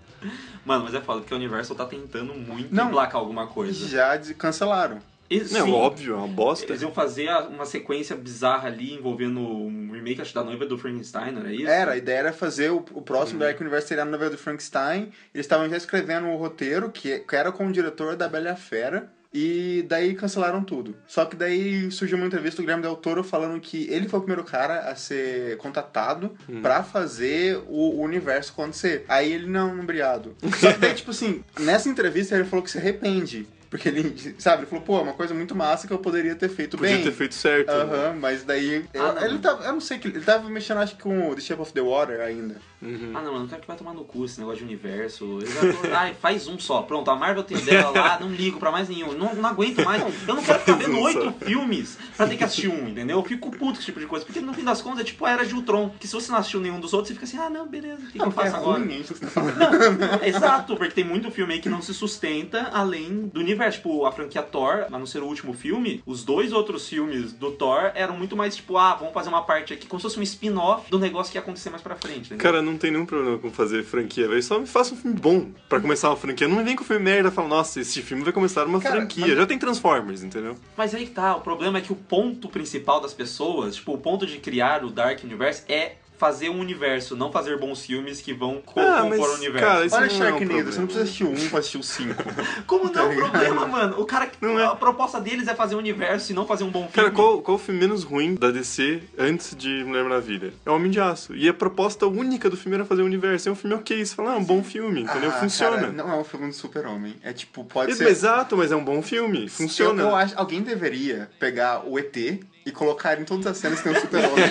[0.64, 2.87] Mano, mas é foda, porque a Universal tá tentando muito Não.
[2.88, 3.88] emplacar alguma coisa.
[3.88, 4.99] Já cancelaram.
[5.35, 6.67] E, Não, sim, óbvio, é uma bosta.
[6.67, 11.37] Eles iam fazer uma sequência bizarra ali envolvendo um remake acho, da noiva do Frankenstein,
[11.39, 11.67] era isso?
[11.69, 13.47] Era, a ideia era fazer o, o próximo Uhum.
[13.47, 15.11] Dark Universe seria a novela do Frankenstein.
[15.35, 18.57] Eles estavam já escrevendo o roteiro, que, que era com o diretor da Bela e
[18.57, 19.11] Fera.
[19.35, 20.95] E daí cancelaram tudo.
[21.07, 24.23] Só que daí surgiu uma entrevista do Guilherme Del Toro falando que ele foi o
[24.23, 26.61] primeiro cara a ser contatado Hum.
[26.61, 29.06] pra fazer o, o universo acontecer.
[29.09, 30.37] Aí ele não, não obrigado.
[30.61, 33.47] Só que daí, tipo assim, nessa entrevista ele falou que se arrepende.
[33.73, 36.50] Porque ele, sabe, ele falou, pô, é uma coisa muito massa que eu poderia ter
[36.50, 37.02] feito Podia bem.
[37.04, 37.69] ter feito certo.
[37.69, 37.75] né?
[37.75, 38.85] Aham, mas daí.
[38.93, 39.25] eu- Ah, não.
[39.25, 39.65] ele tava.
[39.65, 40.08] Eu não sei que.
[40.08, 42.56] Ele tava mexendo, acho que com o The Shape of the Water ainda.
[42.82, 43.13] Uhum.
[43.15, 45.39] Ah não, mano, o cara que vai tomar no cu esse negócio de universo.
[45.41, 46.82] Tô- Ai, faz um só.
[46.82, 49.13] Pronto, a Marvel tem dela lá, não ligo pra mais nenhum.
[49.15, 50.02] Não, não aguento mais.
[50.28, 53.17] Eu não quero ficar vendo oito filmes pra ter que assistir um, entendeu?
[53.19, 54.26] Eu fico puto com esse tipo de coisa.
[54.26, 55.95] Porque no fim das contas é tipo a era de Ultron.
[55.99, 58.06] Que se você não assistiu nenhum dos outros, você fica assim, ah não, beleza, o
[58.06, 58.80] que, que eu Não, porque é faço agora?
[58.80, 59.04] ruim, hein?
[60.23, 63.62] Exato, porque tem muito filme aí que não se sustenta além do universo.
[63.71, 67.51] Tipo, a franquia Thor, a não ser o último filme, os dois outros filmes do
[67.53, 70.23] Thor eram muito mais tipo, ah, vamos fazer uma parte aqui, como se fosse um
[70.23, 72.39] spin-off do negócio que ia acontecer mais pra frente, entendeu?
[72.39, 74.43] Cara, não tem nenhum problema com fazer franquia, velho.
[74.43, 76.49] Só me faça um filme bom pra começar uma franquia.
[76.49, 78.97] Não me vem com filme merda e fala, nossa, esse filme vai começar uma Cara,
[78.97, 79.27] franquia.
[79.27, 80.57] mas- Já tem Transformers, entendeu?
[80.77, 84.27] Mas aí tá, o problema é que o ponto principal das pessoas, tipo, o ponto
[84.27, 88.63] de criar o Dark Universe é fazer um universo, não fazer bons filmes que vão
[88.65, 89.67] co Ah, compor mas, o universo.
[89.67, 91.78] cara, isso Olha não é um Sharknado, você não precisa assistir o 1 pra assistir
[91.78, 92.15] o 5.
[92.65, 93.30] Como não é Tá o ligado?
[93.32, 94.00] problema, mano?
[94.00, 94.65] O cara, Não é.
[94.65, 96.93] a proposta deles é fazer um universo e não fazer um bom filme.
[96.93, 100.52] Cara, qual, qual o filme menos ruim da DC antes de Mulher Maravilha?
[100.65, 101.35] É Homem de Aço.
[101.35, 103.49] E a proposta única do filme era fazer o universo.
[103.49, 104.04] É um filme ok.
[104.06, 105.30] Você fala, ah, é um bom filme, entendeu?
[105.30, 105.76] Ah, Funciona.
[105.76, 107.17] cara, não é um filme do super-homem.
[107.25, 108.06] É tipo, pode É, ser...
[108.06, 109.49] Exato, mas é um bom filme.
[109.49, 110.00] Funciona.
[110.02, 112.17] Eu, eu acho alguém deveria pegar o ET
[112.65, 114.45] e colocar em todas as cenas que tem um super-homem.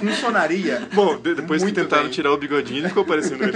[0.00, 0.86] Funcionaria.
[0.92, 2.12] Bom, de- depois Muito que tentaram bem.
[2.12, 3.54] tirar o bigodinho, ele ficou parecendo um ET.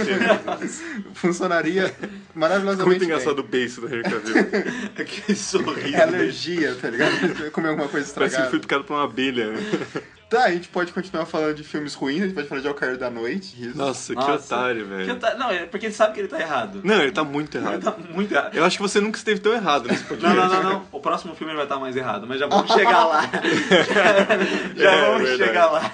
[1.13, 1.93] Funcionaria
[2.33, 3.07] maravilhosamente Muito bem.
[3.09, 4.35] engraçado o beiço do Henry Cavill.
[4.97, 5.95] Aquele sorriso.
[5.95, 7.51] É alergia, tá ligado?
[7.51, 8.49] Comer alguma coisa Parece que estragada.
[8.49, 9.53] foi picado por uma abelha.
[10.29, 12.73] Tá, a gente pode continuar falando de filmes ruins, a gente pode falar de Ao
[12.75, 13.55] Cair da Noite.
[13.59, 13.75] Isso.
[13.75, 14.55] Nossa, que Nossa.
[14.55, 15.13] otário, Que velho.
[15.13, 16.81] ota- Não, é porque ele sabe que ele tá errado.
[16.83, 17.81] Não, ele tá muito Ele errado.
[17.81, 18.53] tá muito errado.
[18.55, 20.35] Eu acho que você nunca esteve tão errado nesse Não, podcast.
[20.37, 20.85] não, não, não.
[20.91, 23.21] O próximo filme vai estar mais errado, mas já vamos chegar lá.
[24.75, 25.49] já É, vamos verdade.
[25.49, 25.91] chegar lá.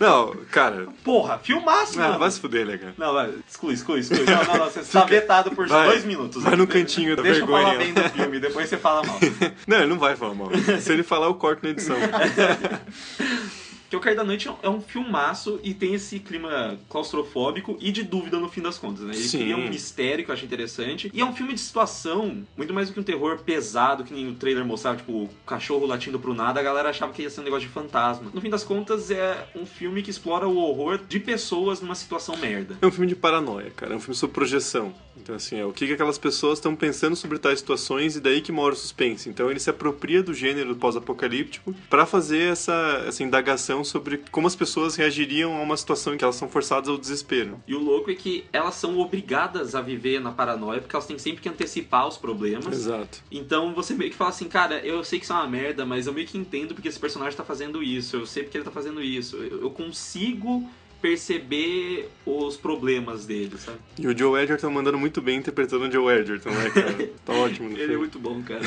[0.00, 0.86] Não, cara.
[1.04, 2.18] Porra, filmaço, Ah, mano.
[2.20, 2.94] vai se fuder, né, cara?
[2.96, 4.24] Não, vai, exclui, exclui, exclui.
[4.24, 5.88] Não, não, não, você tá vetado por Vai.
[5.88, 6.42] dois minutos.
[6.42, 7.78] Vai no cantinho da Deixa eu falar vergonha.
[7.78, 9.18] bem do filme, depois você fala mal.
[9.68, 10.48] Não, ele não vai falar mal.
[10.80, 11.96] Se ele falar, eu corto na edição.
[13.90, 18.02] Que o Cair da Noite é um- filmaço e tem esse clima claustrofóbico e de
[18.02, 19.14] dúvida no fim das contas, né?
[19.14, 19.38] Ele Sim.
[19.38, 21.10] cria um mistério que eu acho interessante.
[21.12, 24.28] E é um filme de situação, muito mais do que um terror pesado, que nem
[24.28, 27.40] o trailer mostrava, tipo, o cachorro latindo pro nada, a galera achava que ia ser
[27.40, 28.30] um negócio de fantasma.
[28.32, 32.36] No fim das contas, é um filme que explora o horror de pessoas numa situação
[32.36, 32.76] merda.
[32.80, 33.92] É um filme de paranoia, cara.
[33.94, 34.94] É um filme sobre projeção.
[35.16, 38.40] Então, assim, é o que, que aquelas pessoas estão pensando sobre tais situações e daí
[38.40, 39.28] que mora o suspense.
[39.28, 44.56] Então, ele se apropria do gênero pós-apocalíptico pra fazer essa, essa indagação sobre como as
[44.56, 47.62] pessoas reagiriam a uma situação em que elas são forçadas ao desespero.
[47.66, 51.18] E o louco é que elas são obrigadas a viver na paranoia, porque elas têm
[51.18, 52.74] sempre que antecipar os problemas.
[52.74, 53.22] Exato.
[53.30, 56.06] Então você meio que fala assim, cara, eu sei que isso é uma merda, mas
[56.06, 58.70] eu meio que entendo porque esse personagem tá fazendo isso, eu sei porque ele tá
[58.70, 59.36] fazendo isso.
[59.36, 60.68] Eu eu consigo
[61.00, 63.78] perceber os problemas dele, sabe?
[63.98, 67.10] E o Joe Edgerton mandando muito bem interpretando o Joe Edgerton, né, cara?
[67.24, 68.62] Tá ótimo no Ele é muito bom, cara.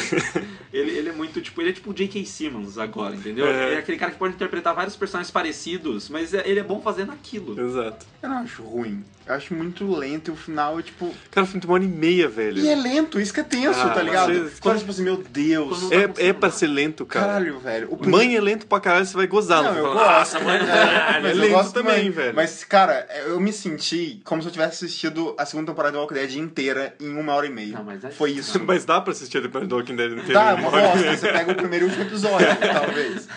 [0.72, 2.24] ele, ele é muito, tipo, ele é tipo o J.K.
[2.26, 3.48] Simmons agora, entendeu?
[3.48, 3.67] É.
[3.67, 6.80] Ele é aquele cara que pode interpretar vários personagens parecidos, mas é- ele é bom
[6.82, 7.60] fazendo aquilo.
[7.60, 8.06] Exato.
[8.22, 9.04] Eu não acho ruim.
[9.32, 11.13] Eu acho muito lento e o final é tipo.
[11.32, 12.60] Cara, o filme tem uma hora e meia, velho.
[12.60, 14.34] E é lento, isso que é tenso, Ah, tá ligado?
[14.34, 15.82] mas Quando, tipo assim, meu Deus.
[15.84, 17.26] Não É, tá é acontecendo pra ser lento, cara.
[17.28, 17.88] Caralho, velho.
[17.91, 19.63] O primeiro- Mãe é lento pra caralho, você vai gozar.
[19.63, 20.06] Não, eu gosto.
[20.06, 22.36] Nossa, mãe É, é mas eu lento gosto também, velho.
[22.36, 26.13] Mas, cara, eu me senti como se eu tivesse assistido a segunda temporada de Walking
[26.15, 27.74] Dead inteira em uma hora e meia.
[27.78, 28.60] Não, mas é- Foi isso.
[28.65, 30.34] Mas dá pra assistir depois do Walking Dead inteiro.
[30.34, 30.98] Tá, em uma e bosta.
[30.98, 31.17] meia.
[31.17, 33.28] Você pega o primeiro e último episódio, talvez.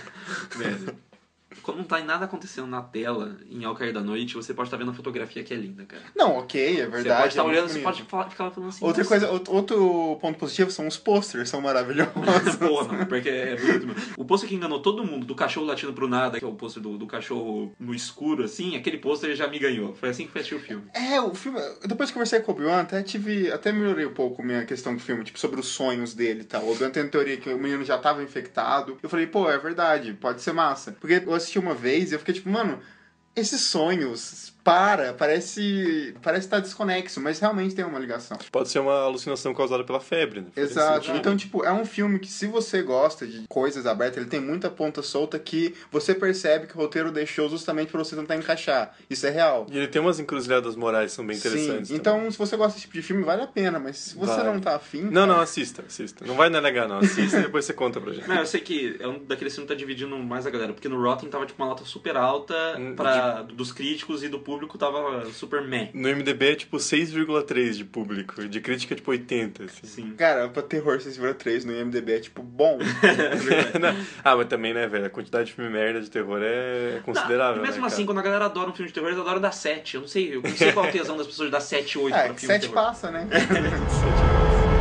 [0.57, 0.97] Velho.
[1.65, 4.67] Quando não tá em nada acontecendo na tela, em Ao Cair da Noite, você pode
[4.69, 6.03] estar vendo a fotografia que é linda, cara.
[6.15, 7.03] Não, ok, é verdade.
[7.03, 8.85] você pode estar é muito olhando, você pode falar, ficar falando assim.
[8.85, 12.13] Outra "Nossa, coisa, out- outro ponto positivo são os posters, são maravilhosos.
[12.61, 13.95] Porra, porque é mesmo.
[14.17, 16.83] O pôster que enganou todo mundo, do cachorro latindo pro nada, que é o pôster
[16.83, 19.95] do, do cachorro no escuro, assim, aquele pôster já me ganhou.
[19.95, 20.85] Foi assim que fechei o filme.
[20.93, 21.59] É, o filme.
[21.87, 23.51] Depois que conversei com o Obi-Wan, até tive.
[23.51, 26.63] Até melhorei um pouco minha questão do filme, tipo, sobre os sonhos dele e tal.
[26.65, 28.99] O Obi-Wan tem a teoria que o menino já tava infectado.
[29.03, 30.93] Eu falei, pô, é verdade, pode ser massa.
[31.01, 32.81] Porque eu assisti uma vez e eu fiquei tipo, mano,
[33.37, 34.54] esses sonhos.
[34.65, 36.15] Para, parece.
[36.23, 38.39] Parece estar desconexo, mas realmente tem uma ligação.
[38.51, 40.47] Pode ser uma alucinação causada pela febre, né?
[40.55, 41.11] Faz Exato.
[41.13, 44.71] Então, tipo, é um filme que se você gosta de coisas abertas, ele tem muita
[44.71, 48.97] ponta solta que você percebe que o roteiro deixou justamente pra você tentar encaixar.
[49.11, 49.67] Isso é real.
[49.71, 51.89] E ele tem umas encruzilhadas morais que são bem interessantes.
[51.89, 51.99] Sim.
[51.99, 52.21] também.
[52.23, 54.49] Então, se você gosta desse tipo de filme, vale a pena, mas se você Vale.
[54.49, 55.03] não tá afim.
[55.03, 56.25] Não, não, assista, assista.
[56.25, 56.99] Não vai negar, não.
[56.99, 58.27] Assista e depois você conta pra gente.
[58.27, 60.89] Não, eu sei que é um daqueles filmes que tá dividindo mais a galera, porque
[60.89, 64.54] no Rotten tava tipo uma nota super alta Hum, pra, dos críticos e do público
[64.79, 65.91] tava super meh.
[65.95, 69.65] No MDB é tipo 6,3 de público, de crítica é tipo 80.
[69.65, 69.87] Assim.
[69.87, 70.15] Sim.
[70.17, 72.79] Cara, pra terror 6,3 no IMDB é tipo bom.
[73.81, 74.05] Não.
[74.23, 75.07] ah, mas também, né, velho?
[75.07, 77.57] A quantidade de filme merda de terror é considerável.
[77.57, 78.07] Não, e mesmo né, assim, cara?
[78.07, 79.95] quando a galera adora um filme de terror, eles adoram dar 7.
[79.95, 81.99] Eu não sei, eu não sei qual é o tesão das pessoas de dar 7,
[81.99, 82.75] 8 é, pra filme de 7 terror.
[82.75, 83.29] passa, né?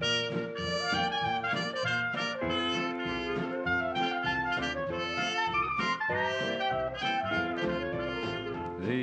[0.00, 0.37] Thank you.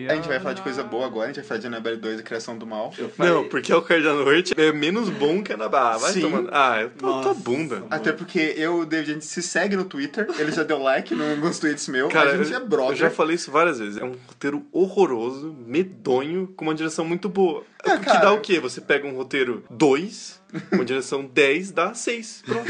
[0.10, 2.20] A gente vai falar de coisa boa agora, a gente vai falar de Annabelle 2,
[2.20, 2.94] a criação do mal.
[2.98, 5.98] Eu falei, Não, porque o Cair da Noite é menos bom que a na Ah,
[5.98, 6.22] vai Sim.
[6.22, 6.50] tomando.
[6.52, 7.84] Ah, eu tô Nossa, tua bunda.
[7.90, 11.14] Até porque eu, o David, a gente se segue no Twitter, ele já deu like
[11.14, 12.92] em alguns tweets meu, Cara, a gente eu, é brother.
[12.92, 13.98] eu já falei isso várias vezes.
[13.98, 17.64] É um roteiro horroroso, medonho, com uma direção muito boa.
[17.84, 18.60] É, que dá o quê?
[18.60, 20.42] Você pega um roteiro 2,
[20.72, 22.42] uma direção 10, dá 6.
[22.44, 22.66] Pronto.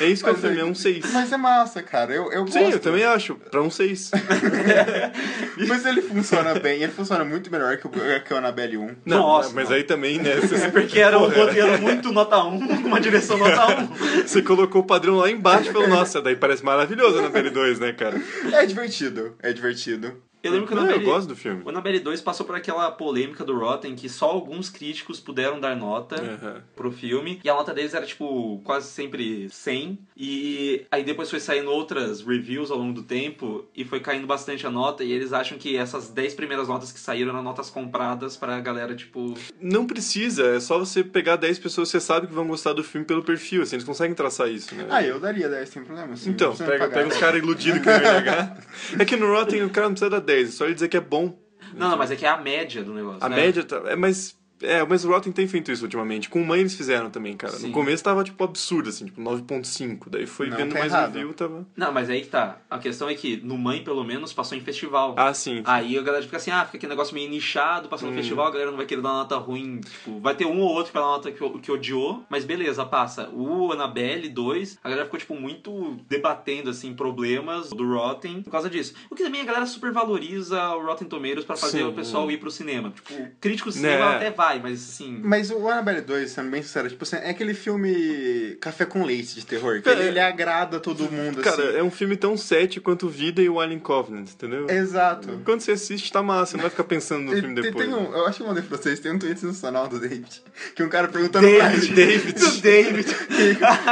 [0.00, 1.12] é isso que é Mas filme, é- é um 6.
[1.12, 2.14] Mas é massa, cara.
[2.14, 2.74] Eu, eu Sim, gosto.
[2.74, 3.34] eu também acho.
[3.34, 4.12] Pra um 6.
[5.66, 8.96] Mas ele funciona bem, ele funciona muito melhor que o, que o Annabelle 1.
[9.04, 9.76] Não, Nossa, mas não.
[9.76, 10.36] aí também, né?
[10.36, 11.44] Você, Porque era um Porra.
[11.44, 14.22] roteiro muito nota 1, com uma direção nota 1.
[14.26, 17.78] você colocou o padrão lá embaixo e falou, nossa, daí parece maravilhoso a Annabelle 2,
[17.80, 18.20] né, cara?
[18.52, 20.14] É divertido, é divertido.
[20.42, 21.62] Eu lembro que o Não, eu Annabelle, gosto do filme.
[21.64, 25.76] o Annabelle 2 passou por aquela polêmica do Rotten que só alguns críticos puderam dar
[25.76, 26.62] nota Aham.
[26.74, 27.40] pro filme.
[27.44, 29.98] E a nota deles era, tipo, quase sempre 100.
[30.16, 34.66] E aí depois foi saindo outras reviews ao longo do tempo e foi caindo bastante
[34.66, 35.04] a nota.
[35.04, 38.94] E eles acham que essas 10 primeiras notas que saíram eram notas compradas pra galera,
[38.94, 39.34] tipo...
[39.60, 42.82] Não precisa, é só você pegar 10 pessoas que você sabe que vão gostar do
[42.82, 44.86] filme pelo perfil, assim, eles conseguem traçar isso, né?
[44.88, 46.14] Ah, eu daria 10 sem problema.
[46.14, 46.90] Assim, Então, pega, pagar.
[46.94, 48.58] pega os caras iludidos que não iam negar.
[48.98, 50.96] É que no Rotten o cara não precisa dar 10, é só ele dizer que
[50.96, 51.38] é bom.
[51.74, 53.24] Não, não, mas é que é a média do negócio.
[53.24, 53.36] A né?
[53.36, 53.82] média tá.
[53.86, 54.38] É, mas.
[54.62, 56.28] É, mas o Rotten tem feito isso ultimamente.
[56.28, 57.54] Com o Mãe eles fizeram também, cara.
[57.54, 57.68] Sim.
[57.68, 60.08] No começo tava, tipo, absurdo, assim, tipo, 9.5.
[60.08, 61.12] Daí foi Não, vendo tá mais errado.
[61.14, 61.66] review, tava.
[61.76, 62.58] Não, mas aí que tá.
[62.68, 65.14] A questão é que no Mãe, pelo menos, passou em festival.
[65.16, 65.62] Ah, sim.
[65.64, 68.12] Aí a galera fica assim, ah, fica aquele negócio meio nichado, passando Hum.
[68.12, 69.80] no festival, a galera não vai querer dar nota ruim.
[69.80, 72.84] Tipo, vai ter um ou outro que vai dar nota que, que odiou, mas beleza,
[72.84, 73.28] passa.
[73.32, 78.68] O Annabelle 2, a galera ficou, tipo, muito debatendo, assim, problemas do Rotten por causa
[78.68, 78.94] disso.
[79.10, 81.84] O que também a galera super valoriza o Rotten Tomatoes pra fazer Sim.
[81.84, 82.90] o pessoal ir pro cinema.
[82.90, 84.16] Tipo, crítico de cinema Né.
[84.16, 85.20] até vai, mas assim.
[85.22, 89.34] Mas o Annabelle 2, sendo bem sincero, tipo assim, é aquele filme café com leite
[89.34, 91.78] de terror, que Cara, ele, ele agrada todo mundo, Cara, assim.
[91.78, 94.68] é um filme tão sete quanto Vida e o Alien Covenant, entendeu?
[94.68, 95.40] Exato.
[95.44, 97.86] Quando você assiste, tá massa, não vai ficar pensando no filme depois.
[97.86, 100.42] tem um, eu acho que eu mandei pra vocês, tem um tweet sensacional do David,
[100.74, 101.88] que um cara perguntando pra ele...
[101.88, 102.32] David.
[102.32, 103.08] Do David.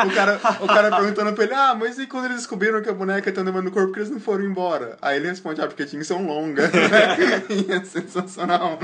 [0.06, 2.94] o, cara, o cara perguntando pra ele, ah, mas e quando eles descobriram que a
[2.94, 4.96] boneca tá andando no corpo, por que eles não foram embora?
[5.00, 6.70] Aí ele responde, ah, porque tinha que ser um longa.
[7.48, 8.78] e é sensacional.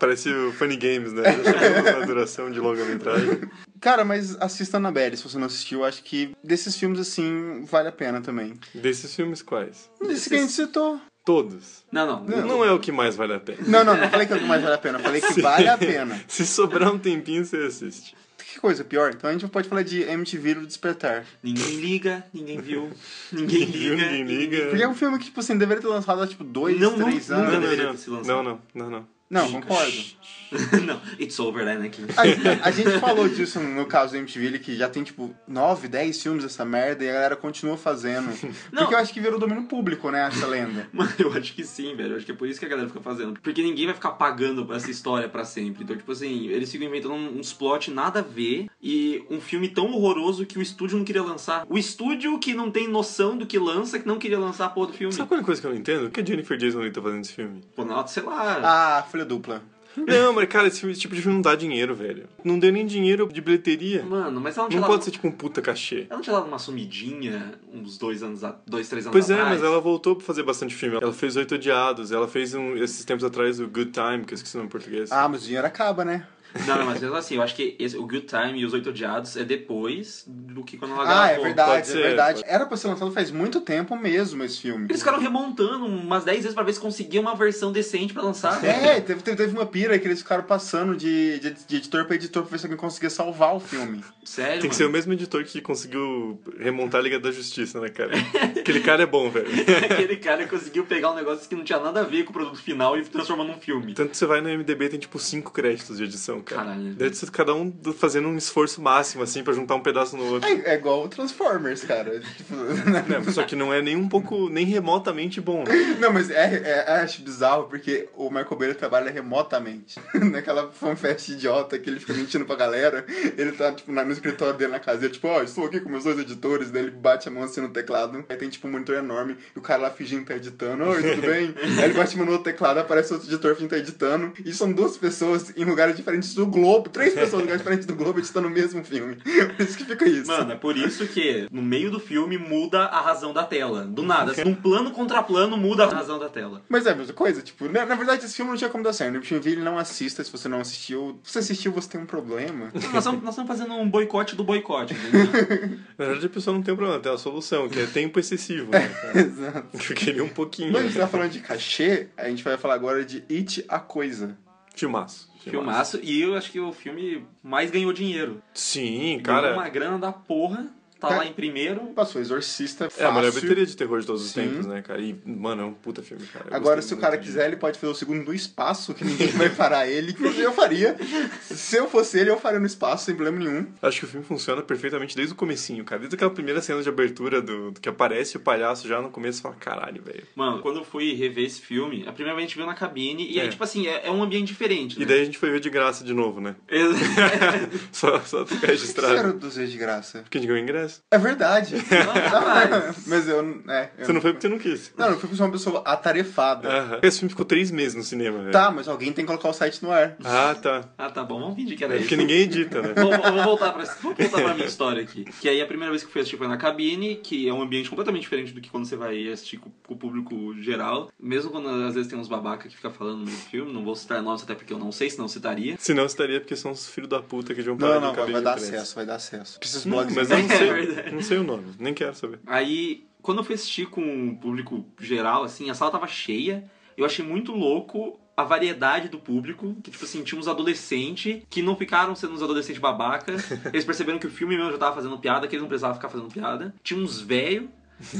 [0.00, 1.24] Parece o Funny Games, né?
[1.24, 3.42] Já chegamos na duração de longa-metragem.
[3.78, 7.92] Cara, mas assista Annabelle, se você não assistiu, acho que desses filmes, assim, vale a
[7.92, 8.54] pena também.
[8.74, 9.90] Desses filmes, quais?
[10.00, 10.98] Desse que a gente citou.
[11.22, 11.84] Todos.
[11.92, 12.46] Não, não.
[12.46, 13.58] Não, é o que mais vale a pena.
[13.66, 15.68] Não, não, não falei que é o que mais vale a pena, falei que vale
[15.68, 16.18] a pena.
[16.26, 18.16] Se sobrar um tempinho, você assiste.
[18.38, 19.12] Que coisa pior.
[19.14, 21.26] Então a gente pode falar de MTV do Despertar.
[21.42, 22.90] Ninguém liga, ninguém viu,
[23.30, 23.96] ninguém liga.
[23.96, 24.66] Ninguém liga.
[24.68, 27.06] Porque é um filme que, tipo assim, deveria ter lançado há, tipo, dois, Não, não,
[27.06, 28.06] três nunca anos.
[28.06, 28.42] Não, não, não.
[28.42, 29.52] Não, não, não, não.
[29.52, 30.04] Concordo.
[30.84, 32.06] não, it's over, né, Anakin?
[32.16, 36.22] A, a gente falou disso no caso do MTV, que já tem, tipo, 9, 10
[36.22, 38.28] filmes dessa merda e a galera continua fazendo.
[38.72, 38.82] Não.
[38.82, 40.88] Porque eu acho que virou domínio público, né, essa lenda.
[40.92, 42.12] Mano, eu acho que sim, velho.
[42.12, 43.38] Eu acho que é por isso que a galera fica fazendo.
[43.40, 45.84] Porque ninguém vai ficar pagando essa história pra sempre.
[45.84, 49.92] Então, tipo assim, eles ficam inventando uns plot nada a ver e um filme tão
[49.92, 51.64] horroroso que o estúdio não queria lançar.
[51.68, 54.88] O estúdio que não tem noção do que lança, que não queria lançar a porra
[54.88, 55.12] do filme.
[55.12, 56.02] Sabe qual é a coisa que eu não entendo?
[56.04, 57.60] Por que a Jennifer Jason Leigh tá fazendo esse filme?
[57.74, 58.60] Pô, não, sei lá.
[58.62, 59.62] Ah, folha dupla.
[59.96, 62.24] Não, mas cara, esse, tipo de filme não dá dinheiro, velho.
[62.44, 64.02] Não deu nem dinheiro de bilheteria.
[64.02, 64.96] Mano, mas ela não tinha Não dado...
[64.96, 66.06] pode ser tipo um puta cachê.
[66.08, 68.56] Ela não tinha dado uma sumidinha uns dois anos, a...
[68.66, 69.50] dois, três anos Pois é, atrás?
[69.50, 70.96] mas ela voltou pra fazer bastante filme.
[71.00, 74.36] Ela fez Oito Odiados, ela fez um, esses tempos atrás o Good Time, que eu
[74.36, 75.10] esqueci o nome em português.
[75.12, 76.26] Ah, mas o dinheiro acaba, né?
[76.66, 78.90] Não, não, mas mesmo assim, eu acho que esse- o Good Time e os Oito
[78.90, 81.44] Odiados é depois do que quando ela Ah, é gravou.
[81.44, 82.42] verdade, pode é ser, verdade.
[82.46, 84.86] Era pra ser lançado faz muito tempo mesmo esse filme.
[84.88, 88.64] Eles ficaram remontando umas 10 vezes pra ver se conseguia uma versão decente pra lançar.
[88.64, 92.16] É, teve, teve, teve uma pira que eles ficaram passando de, de, de editor pra
[92.16, 94.02] editor pra ver se alguém conseguia salvar o filme.
[94.24, 94.96] Sério, Tem que ser o mano.
[94.96, 98.12] mesmo editor que conseguiu remontar a Liga da Justiça, né, cara?
[98.60, 99.46] Aquele cara é bom, velho.
[99.90, 102.58] Aquele cara conseguiu pegar um negócio que não tinha nada a ver com o produto
[102.60, 103.94] final e transformar num filme.
[103.94, 106.62] Tanto que você vai no MDB tem tipo cinco créditos de edição, cara.
[106.64, 106.94] Caralho.
[106.94, 110.48] Deve ser cada um fazendo um esforço máximo, assim, pra juntar um pedaço no outro.
[110.48, 112.20] É, é igual o Transformers, cara.
[112.36, 115.70] Tipo, Né, Só que não é nem um pouco, nem remotamente bom, né?
[116.00, 119.98] Não, mas é, é, acho bizarro porque o Michael Bay ele trabalha remotamente.
[120.14, 123.04] Naquela fanfest idiota que ele fica mentindo pra galera.
[123.36, 125.04] Ele tá, tipo, na- no escritório dele na casa.
[125.04, 126.70] Ele, tipo, ó, estou aqui com meus dois editores.
[126.70, 128.24] Daí ele bate a mão assim no teclado.
[128.28, 129.36] Aí tem, tipo, um monitor enorme.
[129.54, 130.84] E o cara lá fingindo que tá editando.
[130.84, 131.54] Oi, tudo bem?
[131.78, 132.78] Aí ele bate a mão no outro teclado.
[132.80, 134.32] Aparece outro editor fingindo que tá editando.
[134.44, 136.88] E são duas pessoas em lugares diferentes do globo.
[136.88, 139.16] Três pessoas em lugares diferentes do globo editando o mesmo filme.
[139.56, 140.26] Por isso que fica isso.
[140.26, 143.84] Mano, é por isso que no meio do filme muda a razão da tela.
[143.84, 144.32] Do nada.
[144.44, 146.62] Num plano contra plano muda a razão da tela.
[146.68, 148.92] Mas é a mesma coisa, tipo, na, na verdade esse filme não tinha como dar
[148.92, 149.14] certo.
[149.14, 151.18] O MTV ele não assista se você não assistiu.
[151.22, 152.70] Se você assistiu, você tem um problema.
[152.74, 155.30] Nós estamos, nós estamos fazendo um boicote do boicote, entendeu?
[155.98, 158.70] Na verdade, a pessoa não tem um problema, tem a solução, que é tempo excessivo,
[158.70, 158.90] né?
[159.14, 159.68] Exato.
[159.72, 160.72] Eu queria um pouquinho.
[160.72, 163.78] Mas a gente tá falando de cachê, a gente vai falar agora de It a
[163.78, 164.36] Coisa.
[164.74, 165.29] Filmaço.
[165.40, 165.98] Filmaço.
[166.02, 168.42] E eu acho que o filme mais ganhou dinheiro.
[168.52, 169.54] Sim, Ganhou cara.
[169.54, 170.68] uma grana da porra.
[171.00, 171.80] Tá Cara, lá em primeiro.
[171.94, 173.14] Passou Exorcista, É a fácil.
[173.14, 174.42] melhor bilheteria de terror de todos os Sim.
[174.42, 175.00] tempos, né, cara?
[175.00, 176.46] E, mano, é um puta filme, cara.
[176.50, 179.28] Eu Agora, se o cara quiser, ele pode fazer o segundo do espaço, que ninguém
[179.28, 180.12] vai parar ele.
[180.12, 180.96] Inclusive, eu faria.
[181.40, 183.66] Se eu fosse ele, eu faria no espaço, sem problema nenhum.
[183.80, 186.00] Acho que o filme funciona perfeitamente desde o comecinho, cara.
[186.00, 189.40] Desde aquela primeira cena de abertura do, do que aparece o palhaço já no começo,
[189.40, 190.24] fala, caralho, velho.
[190.36, 193.26] Mano, quando eu fui rever esse filme, a primeira vez a gente viu na cabine.
[193.30, 193.50] E aí, É.
[193.50, 194.96] tipo assim, é, é um ambiente diferente.
[194.96, 195.06] E Né?
[195.06, 196.54] daí a gente foi ver de graça de novo, né?
[197.92, 199.14] Só, só ficar O que registrado.
[199.16, 200.20] era o dos Reis de Graça?
[200.22, 200.89] Porque a gente ganhou ingresso.
[200.90, 201.02] Mais.
[201.10, 201.74] É verdade.
[201.90, 203.62] Não, mas- Mas eu.
[203.68, 204.92] É, eu Você não foi porque você não quis.
[204.96, 206.98] Não, eu fui uma pessoa atarefada.
[207.02, 208.50] Esse filme ficou três meses no cinema, velho.
[208.52, 210.16] Tá, mas alguém tem que colocar o site no ar.
[210.24, 210.88] Ah, tá.
[210.98, 212.04] Ah, tá bom, vamos fingir que era É isso.
[212.04, 212.94] porque ninguém edita, né?
[213.00, 215.24] Vou, vou voltar pra, vou voltar pra minha história aqui.
[215.40, 217.62] Que aí a primeira vez que eu fui assistir foi na cabine, que é um
[217.62, 221.10] ambiente completamente diferente do que quando você vai assistir com, com o público geral.
[221.18, 224.22] Mesmo quando às vezes tem uns babaca que fica falando no filme, não vou citar
[224.22, 225.76] nomes até porque eu não sei, senão citaria.
[225.78, 228.32] Senão estaria porque são os filhos da puta que vão parar Não, não, vai, cabine
[228.34, 229.58] vai dar acesso, vai dar acesso.
[229.58, 230.14] Porque Não, blogs.
[230.14, 230.79] mas eu não É
[231.12, 232.40] não sei o nome, nem quero saber.
[232.46, 236.64] Aí, quando eu fui assistir com o público geral, assim, a sala tava cheia.
[236.96, 241.62] Eu achei muito louco a variedade do público, que tipo assim, tinha uns adolescentes que
[241.62, 243.32] não ficaram sendo uns adolescentes babaca.
[243.72, 246.08] Eles perceberam que o filme mesmo já tava fazendo piada, que eles não precisavam ficar
[246.08, 246.74] fazendo piada.
[246.82, 247.70] Tinha uns velho.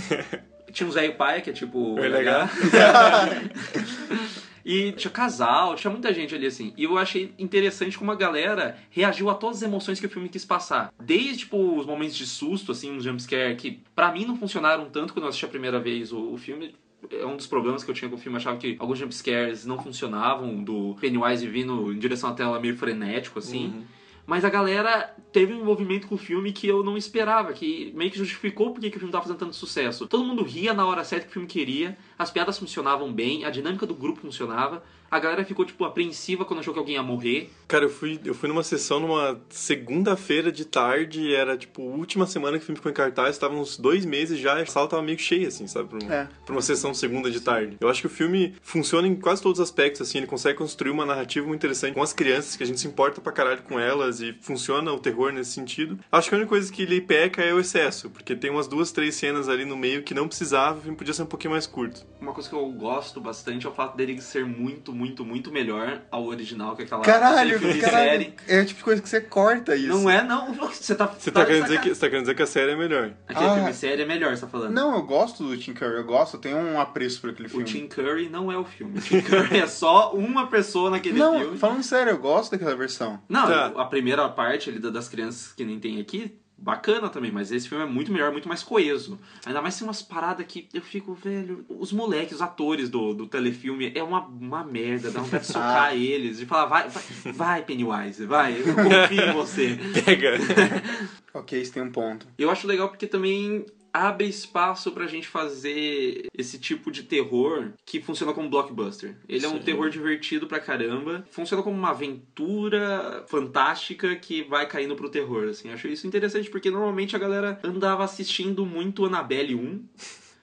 [0.73, 1.95] tinha uns velho paia, que é tipo.
[1.95, 2.49] Legal.
[4.65, 6.73] E tinha casal, tinha muita gente ali assim.
[6.77, 10.29] E eu achei interessante como a galera reagiu a todas as emoções que o filme
[10.29, 10.93] quis passar.
[11.01, 15.13] Desde, tipo, os momentos de susto, assim, uns jumpscare que pra mim não funcionaram tanto
[15.13, 16.75] quando eu assisti a primeira vez o, o filme.
[17.11, 18.37] É um dos problemas que eu tinha com o filme.
[18.37, 22.77] Eu achava que alguns jumpscares não funcionavam, do Pennywise vindo em direção à tela meio
[22.77, 23.85] frenético, assim.
[24.31, 28.13] Mas a galera teve um envolvimento com o filme que eu não esperava, que meio
[28.13, 30.07] que justificou porque que o filme tava fazendo tanto sucesso.
[30.07, 33.51] Todo mundo ria na hora certa que o filme queria, as piadas funcionavam bem, a
[33.51, 34.85] dinâmica do grupo funcionava.
[35.11, 37.51] A galera ficou, tipo, apreensiva quando achou que alguém ia morrer.
[37.67, 42.27] Cara, eu fui, eu fui numa sessão numa segunda-feira de tarde, era tipo a última
[42.27, 44.87] semana que o filme ficou em cartaz, tava uns dois meses já, e a sala
[44.89, 45.89] tava meio cheia, assim, sabe?
[45.89, 46.29] Pra, um- É.
[46.45, 47.77] pra uma sessão segunda de tarde.
[47.81, 50.91] Eu acho que o filme funciona em quase todos os aspectos, assim, ele consegue construir
[50.91, 53.79] uma narrativa muito interessante com as crianças, que a gente se importa pra caralho com
[53.79, 55.99] elas, e funciona o terror nesse sentido.
[56.13, 58.93] Acho que a única coisa que ele peca é o excesso, porque tem umas duas,
[58.93, 61.67] três cenas ali no meio que não precisava, o filme podia ser um pouquinho mais
[61.67, 62.07] curto.
[62.21, 66.03] Uma coisa que eu gosto bastante é o fato dele ser muito, muito, muito melhor
[66.11, 68.11] ao original que aquela Caralho, filme caralho.
[68.11, 68.35] série.
[68.47, 69.89] É o tipo de coisa que você corta isso.
[69.89, 70.53] Não é, não.
[70.71, 71.07] Você tá.
[71.07, 73.13] Você tá, de querendo dizer que, você tá querendo dizer que a série é melhor.
[73.27, 73.55] Aquele Ah.
[73.55, 74.73] filme série é melhor, você tá falando.
[74.73, 77.51] Não, eu gosto do Tim Curry, eu gosto, eu tenho um apreço por aquele O
[77.51, 77.65] filme.
[77.65, 78.99] Tim Curry não é o filme.
[78.99, 81.59] O Tim Curry é só uma pessoa naquele Não, filme.
[81.59, 83.21] falando sério, eu gosto daquela versão.
[83.29, 83.67] Não, Tá.
[83.77, 87.69] a primeira parte ali da- das crianças que nem tem aqui, bacana também, mas esse
[87.69, 89.19] filme é muito melhor, muito mais coeso.
[89.47, 93.27] Ainda mais tem umas paradas que eu fico, velho, os moleques, os atores do, do
[93.27, 97.63] telefilme, é uma, uma merda, dá vontade de socar eles, de falar, vai, vai, vai,
[97.63, 99.79] Pennywise, vai, eu confio em você.
[100.05, 100.33] Pega!
[101.33, 102.27] Ok, isso tem um ponto.
[102.37, 108.01] Eu acho legal porque também abre espaço pra gente fazer esse tipo de terror que
[108.01, 109.17] funciona como blockbuster.
[109.29, 109.65] Ele é um Sim.
[109.65, 115.69] terror divertido pra caramba, funciona como uma aventura fantástica que vai caindo pro terror, assim.
[115.69, 119.85] Eu acho isso interessante porque normalmente a galera andava assistindo muito Annabelle 1,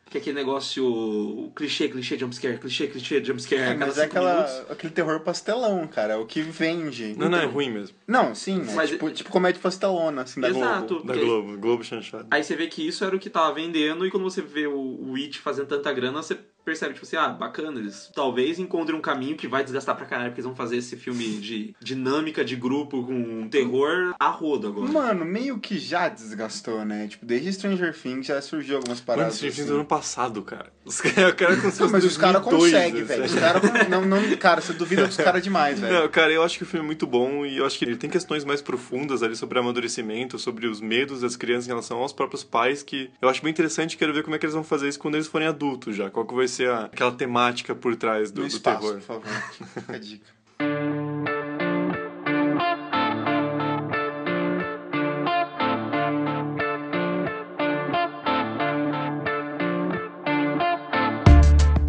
[0.10, 4.34] que é aquele negócio o clichê, clichê jumpscare, clichê, clichê jumpscare, cada Mas é aquela,
[4.48, 4.72] minutos.
[4.72, 7.14] aquele terror pastelão, cara, é o que vende.
[7.18, 7.96] Não, não, é ruim mesmo.
[8.08, 10.96] Não, sim, é Mas- tipo, tipo comédia pastelona, assim, da Exato.
[10.96, 11.08] Globo.
[11.08, 12.28] Da Globo, Globo chanchado.
[12.32, 15.12] Aí você vê que isso era o que tava vendendo, e quando você vê o,
[15.12, 19.02] o It fazendo tanta grana, você percebe, tipo assim, ah, bacana, eles talvez encontrem um
[19.02, 22.58] caminho que vai desgastar pra caralho, porque eles vão fazer esse filme de dinâmica de
[22.58, 24.92] grupo com terror a rodo agora.
[24.92, 27.08] Mano, meio que já desgastou, né?
[27.08, 29.36] Tipo, desde Stranger Things já surgiu algumas Mano, paradas.
[29.36, 29.70] esse filme assim.
[29.70, 30.74] do ano passado, cara.
[30.84, 33.04] Os caras cara Não, mas os caras 2002, conseguem, assim.
[33.04, 33.26] velho.
[33.26, 33.90] Os caras.
[33.90, 35.94] Não, não, cara, você duvida dos caras demais, velho.
[36.02, 37.96] Não, cara, eu acho que o filme é muito bom e eu acho que ele
[37.96, 42.12] tem questões mais profundas ali sobre amadurecimento, sobre os medos das crianças em relação aos
[42.12, 44.64] próprios pais, que eu acho bem interessante e quero ver como é que eles vão
[44.64, 46.10] fazer isso quando eles forem adultos já.
[46.10, 48.94] Qual que vai ser a- aquela temática por trás do, No do espaço, terror.
[48.96, 49.26] por favor.
[49.76, 50.38] Fica a dica.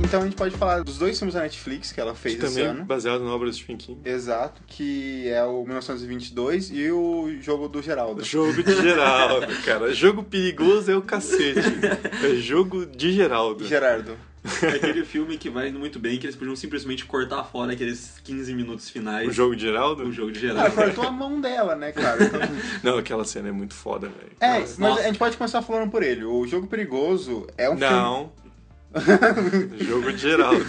[0.00, 2.64] Então a gente pode falar dos dois filmes da Netflix que ela fez esse Também
[2.64, 2.84] ano.
[2.86, 4.00] baseado na obra do Stephen King.
[4.08, 8.24] Exato, que é o 1922 e o jogo do Geraldo.
[8.24, 9.92] Jogo de Geraldo, cara.
[9.92, 11.60] Jogo perigoso é o cacete.
[12.24, 13.66] É jogo de Geraldo.
[13.66, 14.16] Gerardo.
[14.62, 18.20] É aquele filme que vai indo muito bem, que eles podiam simplesmente cortar fora aqueles
[18.24, 19.28] 15 minutos finais.
[19.28, 20.04] O jogo de Geraldo?
[20.04, 20.74] O jogo de Ela Geraldo.
[20.74, 22.24] cortou a mão dela, né, cara?
[22.24, 22.40] Então-
[22.82, 24.32] Não, aquela cena é muito foda, velho.
[24.40, 24.74] É, Nossa.
[24.80, 26.24] mas a gente pode começar falando por ele.
[26.24, 27.92] O Jogo Perigoso é um filme.
[27.92, 28.32] Não.
[29.80, 30.64] jogo de Geraldo.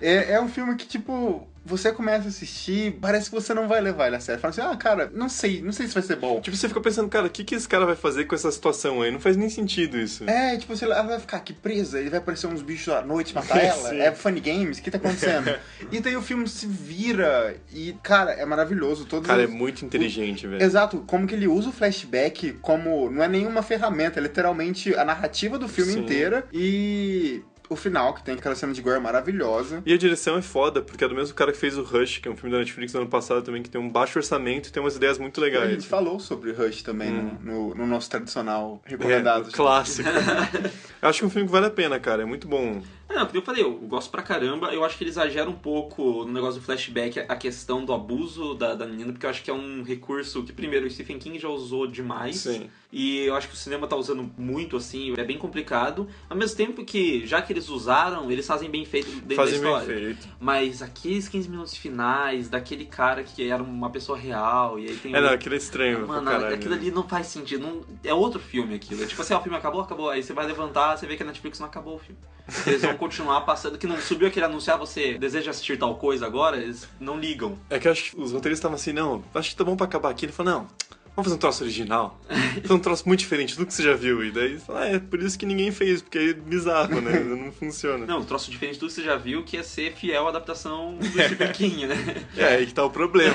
[0.00, 3.80] É, é um filme que, tipo, você começa a assistir, parece que você não vai
[3.80, 4.40] levar ele a sério.
[4.40, 6.40] Fala assim, ah, cara, não sei, não sei se vai ser bom.
[6.40, 9.02] Tipo, você fica pensando, cara, o que, que esse cara vai fazer com essa situação
[9.02, 9.10] aí?
[9.10, 10.24] Não faz nem sentido isso.
[10.28, 13.34] É, tipo, você, ela vai ficar aqui presa, ele vai aparecer uns bichos à noite
[13.34, 13.90] matar ela.
[13.90, 14.00] Sim.
[14.00, 15.54] é funny games, o que tá acontecendo?
[15.92, 19.04] e daí o filme se vira e, cara, é maravilhoso.
[19.04, 20.62] Todos Cara, é os- muito inteligente, velho.
[20.62, 23.10] Exato, como que ele usa o flashback como.
[23.10, 26.00] Não é nenhuma ferramenta, é literalmente a narrativa do filme Sim.
[26.00, 26.46] inteira.
[26.52, 29.82] E o final, que tem aquela cena de gore maravilhosa.
[29.86, 32.28] E a direção é foda, porque é do mesmo cara que fez o Rush, que
[32.28, 34.72] é um filme da Netflix do ano passado também, que tem um baixo orçamento e
[34.72, 35.70] tem umas ideias muito A legais.
[35.70, 39.50] gente falou sobre Rush também no, no- no nosso tradicional É, recomendado.
[39.52, 40.08] clássico.
[41.00, 42.22] Eu acho que é um filme que vale a pena, cara.
[42.22, 42.82] É muito bom.
[43.10, 44.72] Não, porque eu falei, eu gosto pra caramba.
[44.72, 48.54] Eu acho que ele exagera um pouco no negócio do flashback a questão do abuso
[48.54, 51.38] da, da menina, porque eu acho que é um recurso que, primeiro, o Stephen King
[51.38, 52.36] já usou demais.
[52.36, 52.70] Sim.
[52.92, 56.08] E eu acho que o cinema tá usando muito, assim, é bem complicado.
[56.28, 59.66] Ao mesmo tempo que, já que eles usaram, eles fazem bem feito dentro Fazem da
[59.68, 60.00] bem história.
[60.04, 60.28] feito.
[60.40, 65.14] Mas aqueles 15 minutos finais, daquele cara que era uma pessoa real, e aí tem.
[65.14, 66.54] É, o- não, aquilo é estranho Mano, caralho.
[66.54, 67.62] aquilo ali não faz sentido.
[67.62, 67.82] Não...
[68.02, 69.02] É outro filme aquilo.
[69.02, 70.10] É tipo assim, ó, o filme acabou, acabou.
[70.10, 72.18] Aí você vai levantar, você vê que a Netflix não acabou o filme.
[72.66, 73.78] Eles vão continuar passando.
[73.78, 76.58] Que não subiu aquele anúncio, ah, você deseja assistir tal coisa agora?
[76.58, 77.58] Eles não ligam.
[77.68, 79.86] É que eu acho que os roteiristas estavam assim, não, acho que tá bom pra
[79.86, 80.26] acabar aqui.
[80.26, 80.68] Ele falou, não,
[81.16, 82.20] vamos fazer um troço original.
[82.62, 84.24] fazer um troço muito diferente do que você já viu.
[84.24, 87.18] E daí, ah, é por isso que ninguém fez, porque é bizarro, né?
[87.20, 88.06] Não funciona.
[88.06, 90.96] Não, um troço diferente tudo que você já viu, que é ser fiel à adaptação
[90.96, 91.96] do Stephen King, né?
[92.36, 93.34] É, aí que tá o problema.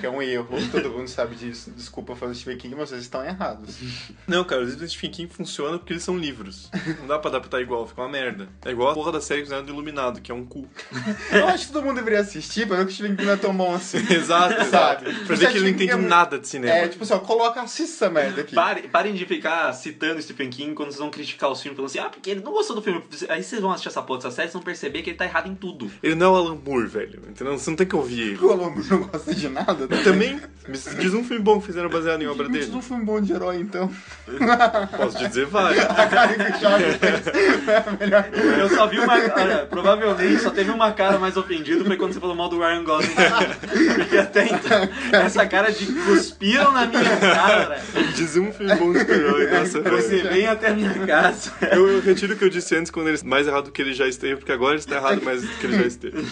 [0.00, 1.70] Que é um erro, todo mundo sabe disso.
[1.70, 3.78] Desculpa fazer Stephen King, mas vocês estão errados.
[4.26, 6.70] Não, cara, os livros de Stephen King funcionam porque eles são livros.
[7.00, 8.48] Não dá pra adaptar igual, fica uma merda.
[8.64, 10.68] É igual a porra da série do Iluminado, que é um cu.
[11.32, 13.36] Eu acho que todo mundo deveria assistir, pra ver que o Stephen King não é
[13.36, 13.98] tão bom assim.
[14.12, 15.14] Exato, Sabe?
[15.26, 16.74] Pra ver que ele não entende é nada de cinema.
[16.74, 18.54] É, tipo assim, ó, coloca, assista essa merda aqui.
[18.54, 21.98] Pare- parem de ficar citando Stephen King quando vocês vão criticar os filmes, falando assim,
[21.98, 23.02] ah, porque ele não gostou do filme.
[23.28, 25.48] Aí vocês vão assistir essa porra dessa série e vão perceber que ele tá errado
[25.48, 25.90] em tudo.
[26.02, 27.22] Ele não é o Alan Moore, velho.
[27.28, 27.58] Entendeu?
[27.58, 28.44] Você não tem que ouvir ele.
[28.44, 29.86] O Alombo não gosta de nada.
[29.86, 30.02] Né?
[30.02, 32.78] Também, me diz um filme bom que fizeram baseado em obra Me diz dele.
[32.78, 33.90] um filme bom de herói, então.
[34.96, 35.84] Posso te dizer vários.
[35.88, 38.46] A cara que o Thiago fez é a melhor coisa.
[38.56, 42.20] Eu só vi uma cara, provavelmente só teve uma cara mais ofendida foi quando você
[42.20, 43.14] falou mal do Ryan Gosling.
[43.96, 44.88] Porque até então,
[45.20, 47.80] essa cara de cuspiram na minha cara.
[48.14, 50.28] Diz um filme bom de herói, nossa, Você velho.
[50.30, 51.52] vem até a minha casa.
[51.72, 53.92] Eu, eu retiro o que eu disse antes quando ele mais errado do que ele
[53.94, 56.26] já esteve, porque agora ele está errado mais do que ele já esteve.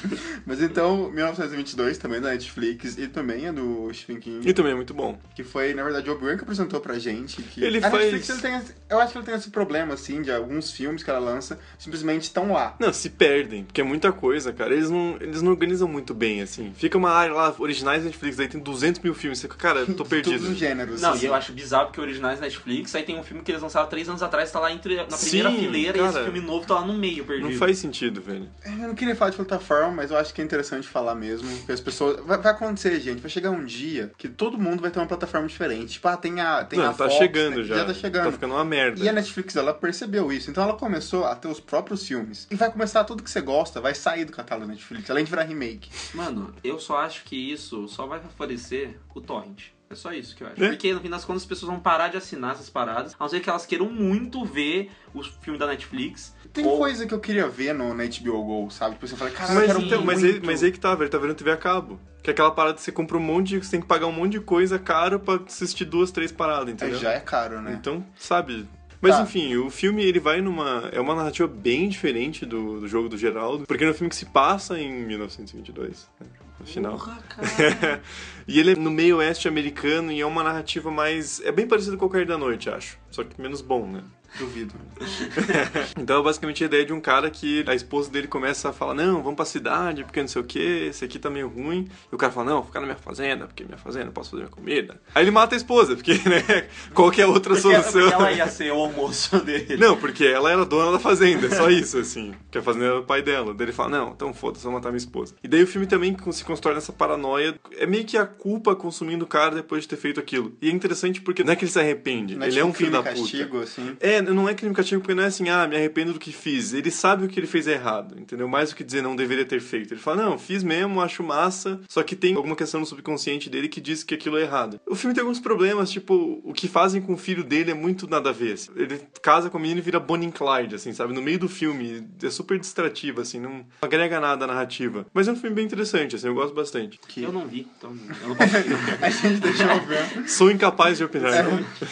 [0.44, 4.48] Mas então, 1922 também é da Netflix e também é do Stephen King.
[4.48, 5.18] E também é muito bom.
[5.34, 7.42] Que foi, na verdade, o Obi-Wan que apresentou pra gente.
[7.42, 9.94] Que Ele a faz- Netflix, ele tem esse- eu acho que ele tem esse problema,
[9.94, 12.74] assim, de alguns filmes que ela lança simplesmente estão lá.
[12.78, 14.72] Não, se perdem, porque é muita coisa, cara.
[14.74, 16.72] Eles não, eles não organizam muito bem, assim.
[16.76, 19.38] Fica uma área lá, originais da Netflix, aí tem 200 mil filmes.
[19.38, 20.54] Você fica, cara, eu tô perdido.
[20.56, 21.00] Os gêneros.
[21.00, 21.24] Não, assim.
[21.24, 24.08] e eu acho bizarro porque originais Netflix, aí tem um filme que eles lançaram três
[24.08, 26.12] anos atrás, tá lá entre, na primeira Sim, fileira, e cara.
[26.12, 27.50] esse filme novo tá lá no meio, perdido.
[27.50, 28.48] Não faz sentido, velho.
[28.64, 31.48] Eu não queria falar de plataforma, mas eu acho que é interessante falar mesmo.
[31.64, 32.24] Que as pessoas.
[32.24, 33.20] Vai, vai acontecer, gente.
[33.20, 35.94] Vai chegar um dia que todo mundo vai ter uma plataforma diferente.
[35.94, 36.64] Tipo, ah, tem a.
[36.64, 37.64] Tem não, a tá Fox, chegando né?
[37.64, 37.76] já.
[37.76, 38.24] Já tá chegando.
[38.24, 39.02] Tá ficando uma merda.
[39.02, 40.50] E a Netflix, ela percebeu isso.
[40.50, 42.46] Então ela começou a ter os próprios filmes.
[42.50, 45.30] E vai começar tudo que você gosta, vai sair do catálogo da Netflix, além de
[45.30, 45.90] virar remake.
[46.14, 49.75] Mano, eu só acho que isso só vai favorecer o torrent.
[49.88, 50.62] É só isso que eu acho.
[50.64, 50.68] É?
[50.70, 53.28] Porque no fim das contas as pessoas vão parar de assinar essas paradas, a não
[53.28, 56.34] ser que elas queiram muito ver o filme da Netflix.
[56.52, 58.94] Tem ou- coisa que eu queria ver no, na HBO Go, sabe?
[58.96, 60.34] Tipo, você fala, cara, eu Mas, quero mas, muito.
[60.34, 61.08] aí, mas aí que tá, velho.
[61.10, 62.00] Tá vendo TV a cabo.
[62.22, 63.58] Que é aquela parada que você compra um monte de.
[63.64, 66.72] Você tem que pagar um monte de coisa caro pra assistir duas, três paradas, É,
[66.72, 66.98] entendeu?
[66.98, 67.72] já é caro, né?
[67.78, 68.66] Então, sabe.
[69.00, 69.22] Mas Tá.
[69.22, 70.88] enfim, o filme ele vai numa.
[70.90, 74.16] É uma narrativa bem diferente do, do jogo do Geraldo, porque é um filme que
[74.16, 76.26] se passa em 1922, né,
[76.58, 76.92] no final.
[76.92, 78.02] Porra, cara.
[78.48, 81.40] E ele é no meio oeste americano e é uma narrativa mais.
[81.40, 82.96] É bem parecido com o Cair da Noite, acho.
[83.10, 84.04] Só que menos bom, né?
[84.38, 84.74] Duvido.
[85.98, 88.94] Então é basicamente a ideia de um cara que a esposa dele começa a falar:
[88.94, 91.88] Não, vamos pra cidade, porque não sei o que, esse aqui tá meio ruim.
[92.10, 94.30] E o cara fala: Não, vou ficar na minha fazenda, porque minha fazenda eu posso
[94.30, 95.00] fazer minha comida.
[95.14, 96.68] Aí ele mata a esposa, porque, né?
[96.94, 98.00] Qualquer outra Porque, solução.
[98.02, 99.76] porque ela ia ser o almoço dele.
[99.76, 102.34] Não, porque ela era dona da fazenda, é só isso, assim.
[102.50, 103.52] Que a fazenda era do pai dela.
[103.54, 105.34] Daí ele fala, não, então foda-se, vou matar minha esposa.
[105.42, 107.54] E daí o filme também se constrói nessa paranoia.
[107.78, 110.56] É meio que a culpa consumindo o cara depois de ter feito aquilo.
[110.60, 112.68] E é interessante porque não é que ele se arrepende, Não é ele é tipo
[112.70, 113.14] um filho da puta.
[113.14, 113.96] castigo, assim.
[114.00, 116.32] É, não é crime e castigo porque não é assim, ah, me arrependo do que
[116.32, 116.72] fiz.
[116.72, 118.48] Ele sabe o que ele fez errado, entendeu?
[118.48, 119.94] Mais do que dizer não deveria ter feito.
[119.94, 123.68] Ele fala, não, fiz mesmo, acho massa, só que tem alguma questão no subconsciente dele
[123.68, 124.80] que diz que aquilo é errado.
[124.86, 128.08] O filme tem alguns problemas, tipo, o que fazem com o filho dele é muito
[128.08, 128.54] nada a ver.
[128.54, 128.70] assim.
[128.76, 131.12] Ele casa com a menina e vira Bonnie and Clyde, assim, sabe?
[131.12, 132.06] No meio do filme.
[132.22, 135.06] É super distrativo, assim, não agrega nada à narrativa.
[135.12, 136.98] Mas é um filme bem interessante, assim, eu gosto bastante.
[137.06, 137.22] Que...
[137.22, 138.56] Eu não vi, então eu não posso.
[139.02, 140.28] A gente deixou o.
[140.28, 141.32] Sou incapaz de opinar.
[141.32, 141.42] É.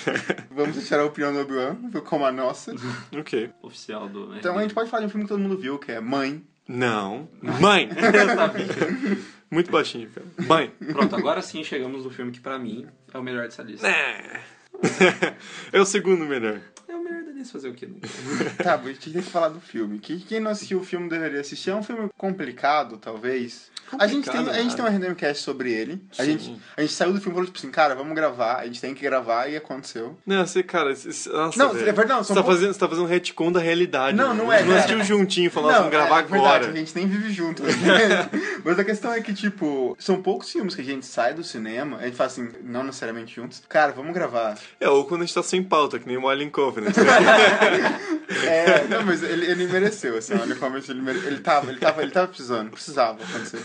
[0.54, 1.76] Vamos deixar a opinião do Obi-Wan
[2.14, 2.72] como a nossa.
[3.12, 3.50] ok.
[3.60, 4.36] oficial do.
[4.36, 6.44] Então a gente pode falar de um filme que todo mundo viu, que é Mãe.
[6.66, 7.28] Não.
[7.60, 7.90] Mãe!
[7.92, 8.66] Eu sabia.
[9.50, 10.26] Muito baixinho, cara.
[10.46, 10.72] Mãe!
[10.92, 13.88] Pronto, agora sim chegamos no filme que pra mim é o melhor dessa lista.
[13.88, 14.40] É.
[15.72, 16.60] é o segundo melhor.
[16.88, 17.86] É o melhor da lista fazer o quê?
[17.86, 17.96] né?
[18.62, 19.98] Tá, a gente tem que falar do filme.
[19.98, 21.70] Que quem não assistiu o filme deveria assistir.
[21.70, 23.70] É um filme complicado, talvez.
[23.98, 26.02] A gente, tem, a gente tem um RDM Cast sobre ele.
[26.18, 28.56] A gente, a gente saiu do filme e falou, tipo assim, cara, vamos gravar.
[28.56, 30.18] A gente tem que gravar e aconteceu.
[30.26, 31.88] Não, você, cara, esse- nossa, Não, velho.
[31.88, 34.16] é verdade, Você tá, fazendo, você tá fazendo um retcon da realidade.
[34.16, 34.42] Não, né?
[34.42, 35.04] não é, gente não é.
[35.04, 36.70] juntinho falou, nós vamos gravar é verdade, agora.
[36.70, 37.62] a gente nem vive junto.
[37.62, 37.70] né?
[38.64, 41.98] Mas a questão é que, tipo, são poucos filmes que a gente sai do cinema,
[41.98, 44.58] a gente fala assim, não necessariamente juntos, cara, vamos gravar.
[44.80, 46.94] É, ou quando a gente tá sem pauta, que nem o Alien Covenant.
[48.46, 51.18] É, não, mas ele, ele mereceu, assim, olha como ele, mere...
[51.18, 53.58] ele tava, ele tava, ele tava precisando, precisava acontecer.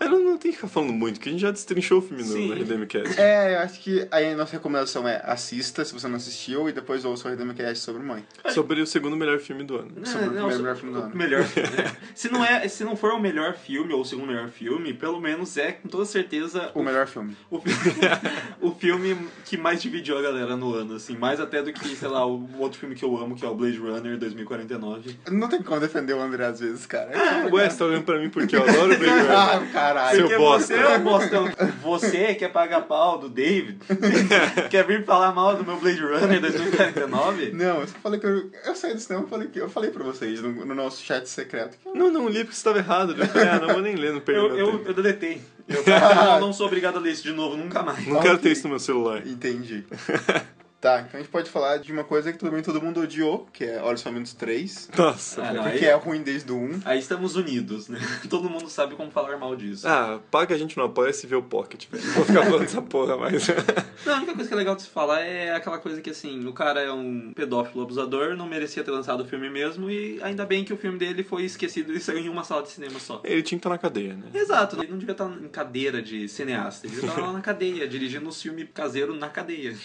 [0.00, 2.22] Eu não, não tem que ficar falando muito, porque a gente já destrinchou o filme
[2.22, 2.48] no, Sim.
[2.48, 3.20] no RDMcast.
[3.20, 6.72] É, eu acho que aí a nossa recomendação é assista, se você não assistiu, e
[6.72, 8.24] depois ouça o Redemption Cast sobre Mãe.
[8.48, 9.90] Sobre o segundo melhor filme do ano.
[10.06, 11.14] Sobre o Não, primeiro so- melhor filme do o ano.
[11.16, 11.96] melhor filme, né?
[12.14, 15.20] se, não é, se não for o melhor filme ou o segundo melhor filme, pelo
[15.20, 17.36] menos é com toda certeza O melhor filme.
[17.50, 17.60] o,
[18.60, 21.16] o filme que mais dividiu a galera no ano, assim.
[21.16, 23.54] Mais até do que, sei lá, o outro filme que eu amo, que é o
[23.54, 25.16] Blade Runner 2049.
[25.30, 27.10] Não tem como defender o André às vezes, cara.
[27.52, 29.30] Ué, você tá olhando pra mim porque eu adoro o Blade Runner.
[29.30, 29.60] Ah,
[29.94, 30.28] caralho.
[30.28, 30.66] Seu bosta.
[30.66, 31.48] você é um bostão.
[31.82, 33.78] Você quer pagar pau do David?
[34.70, 37.52] quer vir falar mal do meu Blade Runner 2049?
[37.52, 39.90] Não, eu só falei que eu, eu saí do cinema, eu falei que eu falei
[39.90, 42.78] pra vocês no, no nosso chat secreto que eu Não, não li porque você tava
[42.78, 43.14] errado.
[43.16, 45.42] Eu falei, ah, não vou nem ler, não perdi Eu, eu, eu deletei.
[45.68, 48.06] Eu não, não sou obrigado a ler isso de novo, nunca mais.
[48.06, 49.26] Não quero ter isso no meu celular.
[49.26, 49.84] entendi.
[50.80, 53.64] Tá, então a gente pode falar de uma coisa que também todo mundo odiou, que
[53.64, 54.88] é Olhos Famintos 3.
[54.96, 55.42] Nossa.
[55.42, 56.80] Ah, não, Porque aí, é ruim desde o 1.
[56.86, 58.00] aí estamos unidos, né?
[58.30, 59.86] Todo mundo sabe como falar mal disso.
[59.86, 62.02] Ah, paga a gente no apoia se vê o Pocket, velho.
[62.06, 63.46] Não Vou ficar falando dessa porra mais.
[64.06, 66.46] Não, a única coisa que é legal de se falar é aquela coisa que, assim,
[66.46, 70.46] o cara é um pedófilo abusador, não merecia ter lançado o filme mesmo, e ainda
[70.46, 73.20] bem que o filme dele foi esquecido e saiu em uma sala de cinema só.
[73.24, 74.30] Ele tinha que estar na cadeia, né?
[74.32, 77.86] Exato, ele não devia estar em cadeira de cineasta, ele devia estar lá na cadeia,
[77.86, 79.76] dirigindo um filme caseiro na cadeia.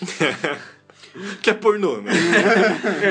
[1.42, 2.12] Que é pornô, né?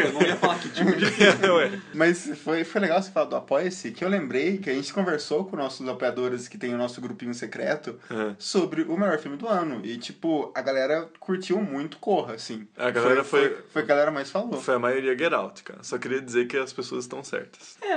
[0.04, 1.48] Eu não ia falar que tipo de filme.
[1.48, 1.80] Ué.
[1.94, 5.44] Mas foi, foi legal você falar do Apoia-se, que eu lembrei que a gente conversou
[5.44, 8.34] com nossos apoiadores que tem o nosso grupinho secreto É.
[8.38, 9.80] sobre o melhor filme do ano.
[9.84, 12.66] E, tipo, a galera curtiu muito Corra, assim.
[12.76, 14.60] A galera foi- Foi, foi a galera mais falou.
[14.60, 15.80] Foi a maioria Get Out, cara.
[15.82, 17.76] Só queria dizer que as pessoas estão certas.
[17.82, 17.96] É,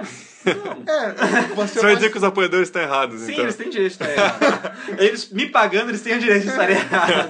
[0.54, 0.78] não.
[0.88, 1.14] É,
[1.56, 3.44] você Você vai dizer que os apoiadores estão errados, Sim, então.
[3.44, 4.78] eles têm direito de estar errado.
[4.98, 7.30] Eles me pagando, eles têm o direito de estar errado.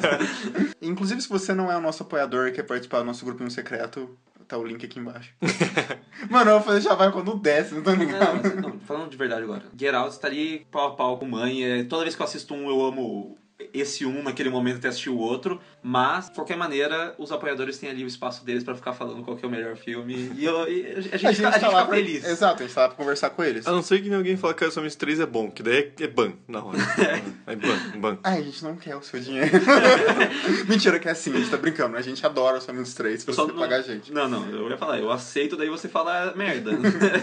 [0.81, 4.57] Inclusive, se você não é o nosso apoiador quer participar do nosso grupinho secreto, tá
[4.57, 5.31] o link aqui embaixo.
[6.27, 8.39] Mano, eu vou fazer vai quando desce, não tô Não, ligado.
[8.41, 9.63] mas, não, falando de verdade agora.
[9.77, 11.63] Get Out está ali pau a pau com mãe.
[11.63, 13.37] É, toda vez que eu assisto um, eu amo
[13.73, 15.59] esse um naquele momento até assistir o outro.
[15.81, 19.35] Mas, de qualquer maneira, os apoiadores têm ali o espaço deles pra ficar falando qual
[19.37, 20.31] que é o melhor filme.
[20.37, 21.95] E, eu- e a gente, a gente, fica, a gente tá lá fica pra...
[21.95, 22.23] feliz.
[22.25, 23.65] Exato, a gente tá lá pra conversar com eles.
[23.65, 26.03] A não ser que alguém fale que o Somente 3 é bom, que daí é,
[26.03, 26.77] é ban na hora.
[27.47, 28.17] É ban, ban.
[28.25, 29.49] Ai, a gente não quer o seu dinheiro.
[30.67, 31.95] Mentira que é assim, a gente tá brincando.
[31.95, 34.11] A gente adora os Famílios 3 se Eu você não- pagar a gente.
[34.11, 36.71] Não, não, eu ia falar, eu aceito, daí você fala merda.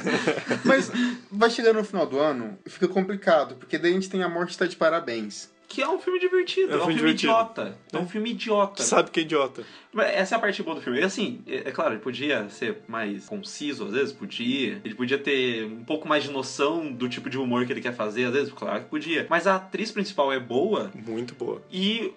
[0.65, 0.91] Mas
[1.31, 4.57] vai chegando no final do ano, fica complicado, porque daí a gente tem A Morte
[4.57, 5.53] Tá de Parabéns.
[5.75, 7.33] Que é um filme divertido, é um filme, divertido.
[7.33, 7.77] idiota.
[7.93, 8.83] É um filme idiota.
[8.85, 9.65] Sabe que é idiota.
[9.97, 11.01] Essa é a parte boa do filme.
[11.01, 14.81] E assim, é, é claro, ele podia ser mais conciso, às vezes, podia.
[14.85, 17.95] Ele podia ter um pouco mais de noção do tipo de humor que ele quer
[17.95, 19.27] fazer, às vezes, claro que podia.
[19.29, 21.61] Mas a atriz principal é boa Muito boa.
[21.73, 22.13] e.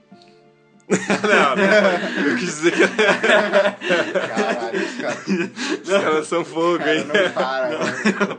[0.89, 2.27] Não, não.
[2.29, 2.87] Eu quis dizer que
[4.27, 5.17] Caralho, cara,
[5.83, 7.05] os caras são fogo, cara hein?
[7.05, 7.69] não para.
[7.79, 8.37] né?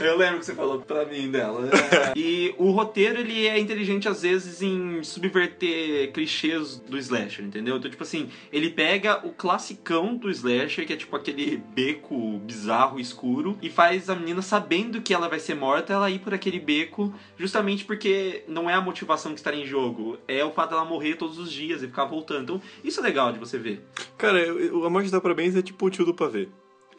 [0.00, 1.68] Eu lembro que você falou pra mim dela.
[1.68, 2.12] É.
[2.16, 7.76] E o roteiro, ele é inteligente, às vezes, em subverter clichês do slasher, entendeu?
[7.76, 12.98] Então, tipo assim, ele pega o classicão do slasher, que é tipo aquele beco bizarro,
[12.98, 16.58] escuro, e faz a menina sabendo que ela vai ser morta, ela ir por aquele
[16.58, 20.84] beco, justamente porque não é a motivação que está em jogo, é o fato dela
[20.84, 22.42] morrer todos os dias ficar voltando.
[22.42, 23.84] Então, isso é legal de você ver.
[24.16, 26.48] Cara, eu- A Morte dá Parabéns é tipo o tio do pavê.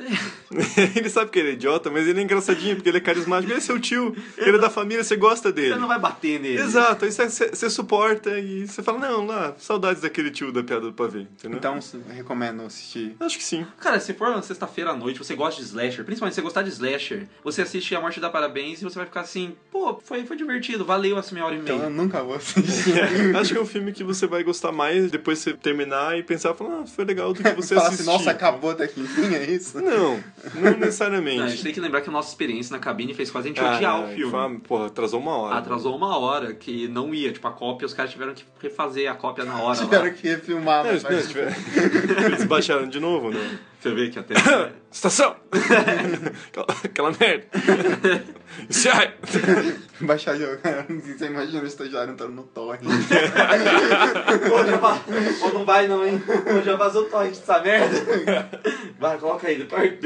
[0.95, 3.51] ele sabe que ele é idiota, mas ele é engraçadinho, porque ele é carismático.
[3.51, 5.73] Ele é seu tio, ele é da família, você gosta dele.
[5.73, 6.59] Você não vai bater nele.
[6.61, 10.93] Exato, aí você, suporta e você fala, não, lá, saudades daquele tio da piada do
[10.93, 11.57] pavê, entendeu?
[11.57, 11.79] Então,
[12.09, 13.15] eu recomendo assistir.
[13.19, 13.65] Acho que sim.
[13.79, 16.61] Cara, se for uma sexta-feira à noite, você gosta de slasher, principalmente se você gostar
[16.63, 20.25] de slasher, você assiste A Morte dá Parabéns e você vai ficar assim, pô, foi,
[20.25, 21.91] foi divertido, valeu essa meia hora e Então eu meia.
[21.91, 22.93] nunca vou assistir.
[23.35, 26.53] Acho que é um filme que você vai gostar mais depois você terminar e pensar,
[26.53, 28.11] falar, ah, foi legal do que você Falar assim, assistir.
[28.11, 29.81] nossa, acabou daqui, é isso?
[29.81, 31.37] Não, não necessariamente.
[31.37, 33.49] Não, a gente tem que lembrar que a nossa experiência na cabine fez quase a
[33.49, 34.33] gente Ah, odiar não, o filme.
[34.33, 35.55] uma- Porra, atrasou uma hora.
[35.55, 39.15] Atrasou uma hora que não ia, tipo, a cópia, os caras tiveram que refazer a
[39.15, 39.77] cópia na hora.
[39.79, 40.09] Tiveram Lá.
[40.11, 40.83] que refilmar.
[40.85, 41.11] Não, mas não,
[42.25, 43.59] Eles baixaram de novo, né?
[43.81, 44.35] Você vê que até.
[44.91, 45.35] Estação!
[46.47, 47.45] aquela, aquela merda.
[48.69, 49.15] Sai!
[50.01, 50.59] Baixar jogo.
[51.17, 52.79] Você imagina o estagiário entrando no torre.
[54.47, 54.99] Pô, já va-
[55.39, 56.19] Pô, não vai não, hein?
[56.19, 58.49] Pô, já vazou o torrent dessa merda.
[58.99, 59.97] Vai, coloca aí, do Bay.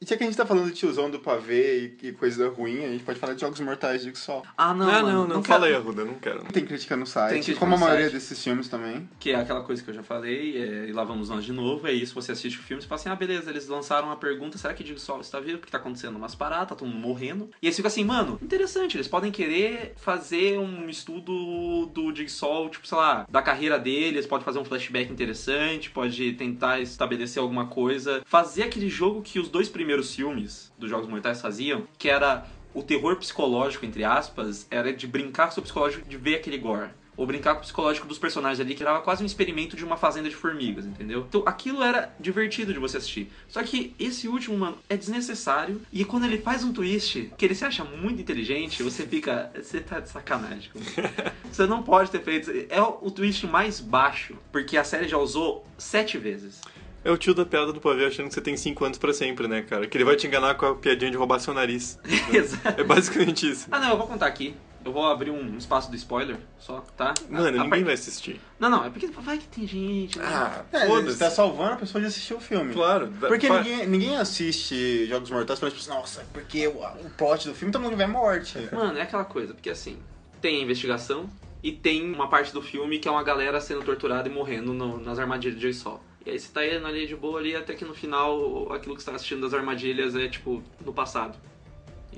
[0.00, 2.84] E já que a gente tá falando de tiozão do pavê e, e coisa ruim,
[2.84, 4.42] a gente pode falar de Jogos Mortais de só.
[4.56, 6.44] Ah, não, Não, mano, não, não, fala aí, Arruda, não quero.
[6.52, 8.14] Tem crítica no Tem site, crítica como a no maioria site.
[8.14, 9.08] desses filmes também.
[9.18, 11.88] Que é aquela coisa que eu já falei, é, e lá vamos nós de novo,
[11.88, 14.56] é isso, você assiste o filme e fala assim, ah, beleza, eles lançaram uma pergunta,
[14.56, 15.58] será que Dig Sol está vivo?
[15.58, 17.50] Porque tá acontecendo umas paradas, tá todo mundo morrendo.
[17.60, 22.30] E aí você fica assim, mano, interessante, eles podem querer fazer um estudo do Dig
[22.30, 27.42] Sol, tipo, sei lá, da carreira deles, pode fazer um flashback interessante, pode tentar estabelecer
[27.42, 32.08] alguma coisa, fazer aquele jogo que os dois primeiros filmes dos Jogos Mortais faziam, que
[32.08, 36.36] era o terror psicológico, entre aspas, era de brincar com o seu psicológico de ver
[36.36, 36.90] aquele gore.
[37.16, 39.96] Ou brincar com o psicológico dos personagens ali, que era quase um experimento de uma
[39.96, 41.26] fazenda de formigas, entendeu?
[41.28, 43.28] Então aquilo era divertido de você assistir.
[43.48, 45.82] Só que esse último, mano, é desnecessário.
[45.92, 49.50] E quando ele faz um twist que ele se acha muito inteligente, você fica.
[49.52, 50.70] Você tá de sacanagem.
[51.50, 52.52] você não pode ter feito.
[52.68, 56.60] É o twist mais baixo, porque a série já usou sete vezes.
[57.08, 59.48] É o tio da piada do pavê achando que você tem 5 anos pra sempre,
[59.48, 59.86] né, cara?
[59.86, 61.98] Que ele vai te enganar com a piadinha de roubar seu nariz.
[62.30, 62.80] Exato.
[62.80, 63.66] É basicamente isso.
[63.70, 64.54] Ah, não, eu vou contar aqui.
[64.84, 67.14] Eu vou abrir um espaço do spoiler só, tá?
[67.28, 68.40] Mano, A- a ninguém vai assistir.
[68.60, 70.18] Não, não, é porque vai que tem gente.
[70.18, 70.24] né?
[70.26, 71.12] Ah, É, foda-se.
[71.16, 72.72] você tá salvando a pessoa de assistir o filme.
[72.74, 73.10] Claro.
[73.20, 77.54] Porque ninguém, ninguém assiste Jogos Mortais pra tipo assim, nossa, porque o, o plot do
[77.54, 78.56] filme todo mundo vê morte.
[78.72, 79.98] Mano, é aquela coisa, porque assim,
[80.40, 81.28] tem a investigação
[81.62, 84.98] e tem uma parte do filme que é uma galera sendo torturada e morrendo no-
[85.00, 86.02] nas armadilhas de Sol.
[86.28, 89.02] E aí você tá indo ali de boa ali, até que no final aquilo que
[89.02, 91.38] você tá assistindo das armadilhas é tipo no passado.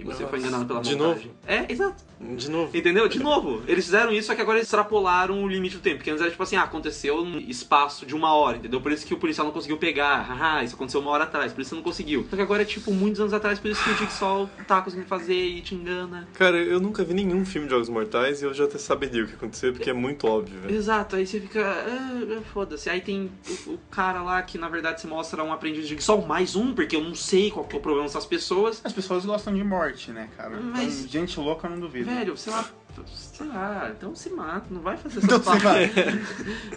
[0.01, 1.31] E você foi Nossa, enganado pela de montagem.
[1.47, 2.05] É, exato.
[2.21, 2.77] De novo.
[2.77, 3.09] Entendeu?
[3.09, 5.97] De novo, eles fizeram isso, só que agora eles extrapolaram o limite do tempo.
[5.97, 8.81] Porque antes era tipo assim, ah, aconteceu num espaço de uma hora, entendeu?
[8.81, 10.23] Por isso que o policial não conseguiu pegar.
[10.23, 12.27] Haha, isso aconteceu uma hora atrás, por isso você não conseguiu.
[12.29, 15.09] Só que agora é tipo muitos anos atrás, por isso que o Jigsaw tá conseguindo
[15.09, 16.29] fazer e te engana.
[16.35, 19.27] Cara, eu nunca vi nenhum filme de Jogos Mortais e eu já até saberia o
[19.27, 20.75] que aconteceu, porque é muito óbvio, velho.
[20.75, 21.63] Exato, aí você fica.
[21.63, 22.91] Ah, ah, Foda-se.
[22.91, 23.31] Aí tem
[23.67, 26.75] o, o cara lá que na verdade se mostra um aprendiz de Jigsaw, mais um,
[26.75, 28.81] porque eu não sei qual que é o problema dessas pessoas.
[28.85, 30.59] As pessoas gostam de morte, né, cara?
[30.61, 32.07] Mas- Então, gente louca eu não duvido.
[32.11, 32.69] Velho, sei lá.
[33.15, 35.79] Sei lá, então se mata, não vai fazer Então se mata.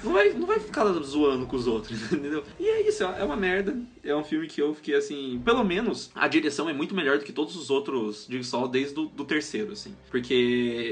[0.04, 2.44] não, vai, não vai ficar zoando com os outros, entendeu?
[2.60, 3.76] E é isso, é uma merda.
[4.04, 5.42] É um filme que eu fiquei assim.
[5.44, 9.06] Pelo menos a direção é muito melhor do que todos os outros Jigsaw desde o
[9.08, 9.96] do terceiro, assim.
[10.12, 10.34] Porque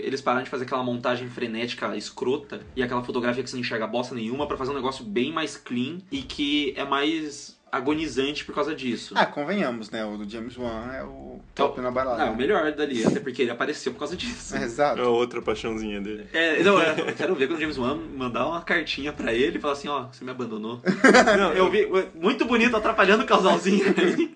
[0.03, 3.85] eles pararam de fazer aquela montagem frenética escrota e aquela fotografia que você não enxerga
[3.87, 8.53] bosta nenhuma pra fazer um negócio bem mais clean e que é mais agonizante por
[8.53, 9.13] causa disso.
[9.17, 10.03] Ah, convenhamos, né?
[10.05, 12.17] O do James Wan é o top na balada.
[12.19, 14.55] Não, é o melhor dali, até porque ele apareceu por causa disso.
[14.61, 15.01] É, É exato.
[15.01, 16.25] a outra paixãozinha dele.
[16.33, 19.57] É, não, é, eu quero ver quando o James Wan mandar uma cartinha pra ele
[19.57, 20.81] e falar assim, ó, você me abandonou.
[21.37, 23.85] Não, Eu vi, muito bonito, atrapalhando o casalzinho.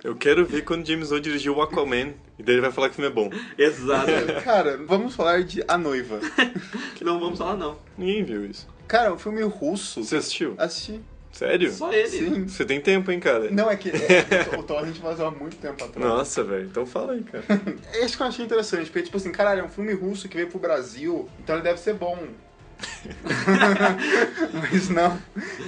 [0.04, 2.94] Eu quero ver quando James Wan dirigiu o Aquaman e daí ele vai falar que
[2.94, 3.30] o filme é bom.
[3.58, 4.12] Exato.
[4.44, 6.20] Cara, vamos falar de A Noiva.
[7.02, 7.78] Não vamos falar não.
[7.98, 8.68] Ninguém viu isso.
[8.88, 10.04] Cara, o filme russo.
[10.04, 10.56] Você assistiu?
[10.58, 11.00] Assisti.
[11.36, 11.70] Sério?
[11.70, 12.08] Só ele.
[12.08, 12.48] Sim.
[12.48, 13.52] Você tem tempo, hein, cara?
[13.52, 16.08] Não, é que é, o Thor a gente vazou há muito tempo atrás.
[16.08, 16.66] Nossa, velho.
[16.66, 17.44] Então fala aí, cara.
[17.92, 20.38] É isso que eu achei interessante, porque, tipo assim, caralho, é um filme russo que
[20.38, 22.18] veio pro Brasil, então ele deve ser bom.
[24.54, 25.18] Mas não,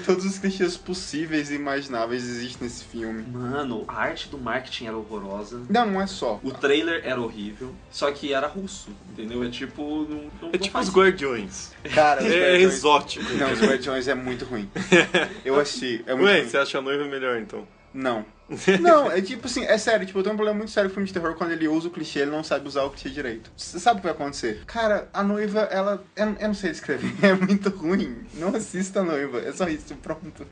[0.06, 3.24] todos os clichês possíveis e imagináveis existem nesse filme.
[3.32, 5.62] Mano, a arte do marketing era horrorosa.
[5.70, 6.40] Não, não é só.
[6.44, 9.44] O trailer era horrível, só que era russo, entendeu?
[9.44, 10.06] É tipo.
[10.10, 11.72] Não, não, É tipo faz os Guardiões.
[11.94, 13.34] Cara, os É Guardiões- exótico.
[13.34, 14.70] Não, os Guardiões é muito ruim.
[15.46, 16.50] Eu assisti, é muito Ué, ruim.
[16.50, 17.68] você acha a noiva melhor, então?
[17.94, 18.26] Não.
[18.80, 21.08] Não, é tipo assim, é sério, tipo, eu tenho um problema muito sério com filme
[21.08, 23.52] de terror quando ele usa o clichê, ele não sabe usar o clichê direito.
[23.58, 24.64] Você sabe o que vai acontecer?
[24.66, 26.02] Cara, a noiva, ela.
[26.16, 28.26] Eu, eu não sei descrever, é muito ruim.
[28.36, 30.48] Não assista a noiva, é só isso, pronto.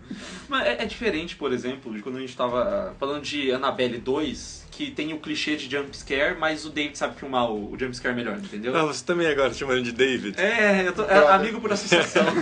[0.50, 4.68] Mas é, é diferente, por exemplo, de quando a gente tava falando de Annabelle 2,
[4.72, 8.38] que tem o clichê de jumpscare, mas o David sabe filmar o, o jumpscare melhor,
[8.38, 8.76] entendeu?
[8.76, 10.38] Ah, você também agora tá chamando de David.
[10.38, 12.26] É, eu tô, é amigo por associação.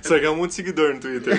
[0.00, 1.38] Você vai ganhar um monte de seguidor no Twitter.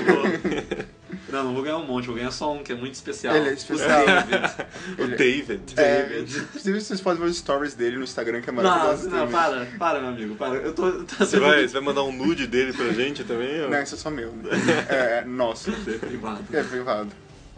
[1.34, 3.36] Não, não vou ganhar um monte, vou ganhar só um, que é muito especial.
[3.36, 4.02] Ele é especial.
[4.04, 4.54] O David.
[5.00, 5.74] o David.
[5.78, 9.10] É, inclusive vocês podem ver os stories dele no Instagram, que é Não, maravilhoso.
[9.10, 9.32] não, também.
[9.34, 10.56] para, para, meu amigo, para.
[10.56, 10.92] Eu tô.
[11.04, 13.62] tô Você vai, você vai mandar um nude dele pra gente também?
[13.64, 14.32] ou- Não, isso é só meu.
[14.32, 14.50] né?
[14.90, 15.72] É, é nosso.
[15.72, 16.42] privado.
[16.54, 17.10] É privado.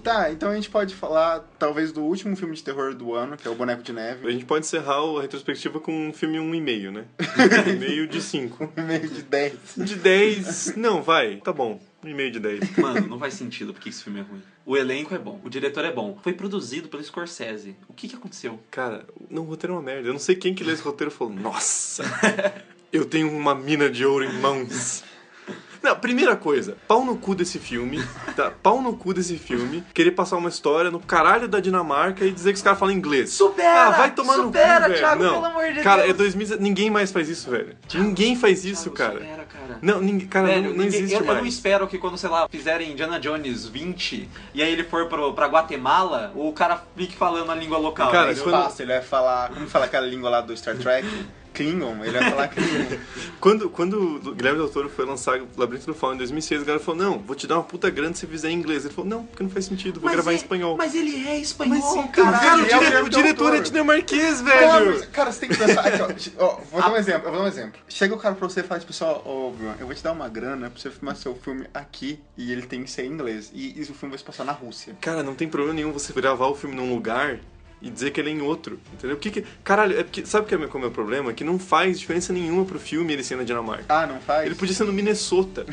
[0.03, 3.47] Tá, então a gente pode falar, talvez, do último filme de terror do ano, que
[3.47, 4.31] é o Boneco de A Neve.
[4.31, 7.05] gente pode encerrar a retrospectiva com um filme 1,5, né?
[7.19, 8.71] 1,5 de 5.
[8.77, 9.53] Meio de 10.
[9.77, 10.75] De 10.
[10.75, 11.37] Não, vai.
[11.37, 11.79] Tá bom.
[12.05, 12.77] 1,5 de 10.
[12.77, 14.41] Mano, não faz sentido porque esse filme é ruim.
[14.65, 16.17] O elenco é bom, o diretor é bom.
[16.21, 17.75] Foi produzido pelo Scorsese.
[17.87, 18.59] O que que aconteceu?
[18.71, 20.07] Cara, não, o roteiro é uma merda.
[20.07, 22.03] Eu não sei quem que lê esse roteiro e falou: Nossa,
[22.91, 25.03] eu tenho uma mina de ouro em mãos.
[25.85, 28.03] Não, primeira coisa, pau no cu desse filme,
[28.35, 28.51] tá?
[28.63, 32.51] Pau no cu desse filme, querer passar uma história no caralho da Dinamarca e dizer
[32.53, 33.29] que os caras falam inglês.
[33.31, 33.81] Supera!
[33.87, 34.97] Ah, vai tomar supera, no cu, velho.
[34.99, 35.33] Thiago, Não.
[35.33, 36.13] pelo amor de cara, Deus.
[36.15, 37.75] é 2000, ninguém mais faz isso, velho.
[37.93, 39.13] ninguém faz isso, Thiago, cara.
[39.25, 39.79] supera, cara.
[39.81, 41.39] Não, ninguém, cara, Velho, não, não ninguém- existe eu, eu mais.
[41.39, 45.33] não espero que quando, sei lá, fizerem Indiana Jones 20 e aí ele for pro,
[45.33, 48.11] pra Guatemala, o cara fique falando a língua local.
[48.11, 48.33] Cara, né?
[48.33, 49.49] Mas quando- fácil, ele vai falar.
[49.49, 51.07] Como fala aquela língua lá do Star Trek?
[51.55, 52.97] Klingon, ele vai falar Klingon.
[53.39, 53.93] Quando, quando
[54.29, 56.99] o Guilherme Del Toro foi lançar o Labirinto do Fauno em 2006, o cara falou,
[56.99, 58.85] não, vou te dar uma puta grana se você fizer em inglês.
[58.85, 60.75] Ele falou, não, porque não faz sentido, vou gravar em é- espanhol.
[60.77, 62.37] Mas ele é espanhol, sim, cara.
[62.39, 64.93] Cara, o, é o dire- o diretor é dinamarquês, Não, velho!
[64.93, 65.85] mas, cara, você tem que pensar.
[65.85, 67.79] Aqui, ó, ó, vou dar um exemplo, eu vou dar um exemplo.
[67.87, 70.11] Chega o cara pra você e fala, tipo, pessoal, ô, Bruno, eu vou te dar
[70.11, 73.51] uma grana pra você filmar seu filme aqui e ele tem que ser em inglês.
[73.53, 74.95] E, e o filme vai se passar na Rússia.
[75.01, 77.39] Cara, não tem problema nenhum você gravar o filme num lugar
[77.85, 79.15] e dizer que ele é em outro, entendeu?
[79.15, 81.31] Porque que, caralho, é porque, sabe o que é qual é o meu problema?
[81.33, 83.85] Que não faz diferença nenhuma pro filme ele ser na Dinamarca.
[83.87, 84.47] Ah, não faz?
[84.47, 85.65] Ele podia ser no Minnesota.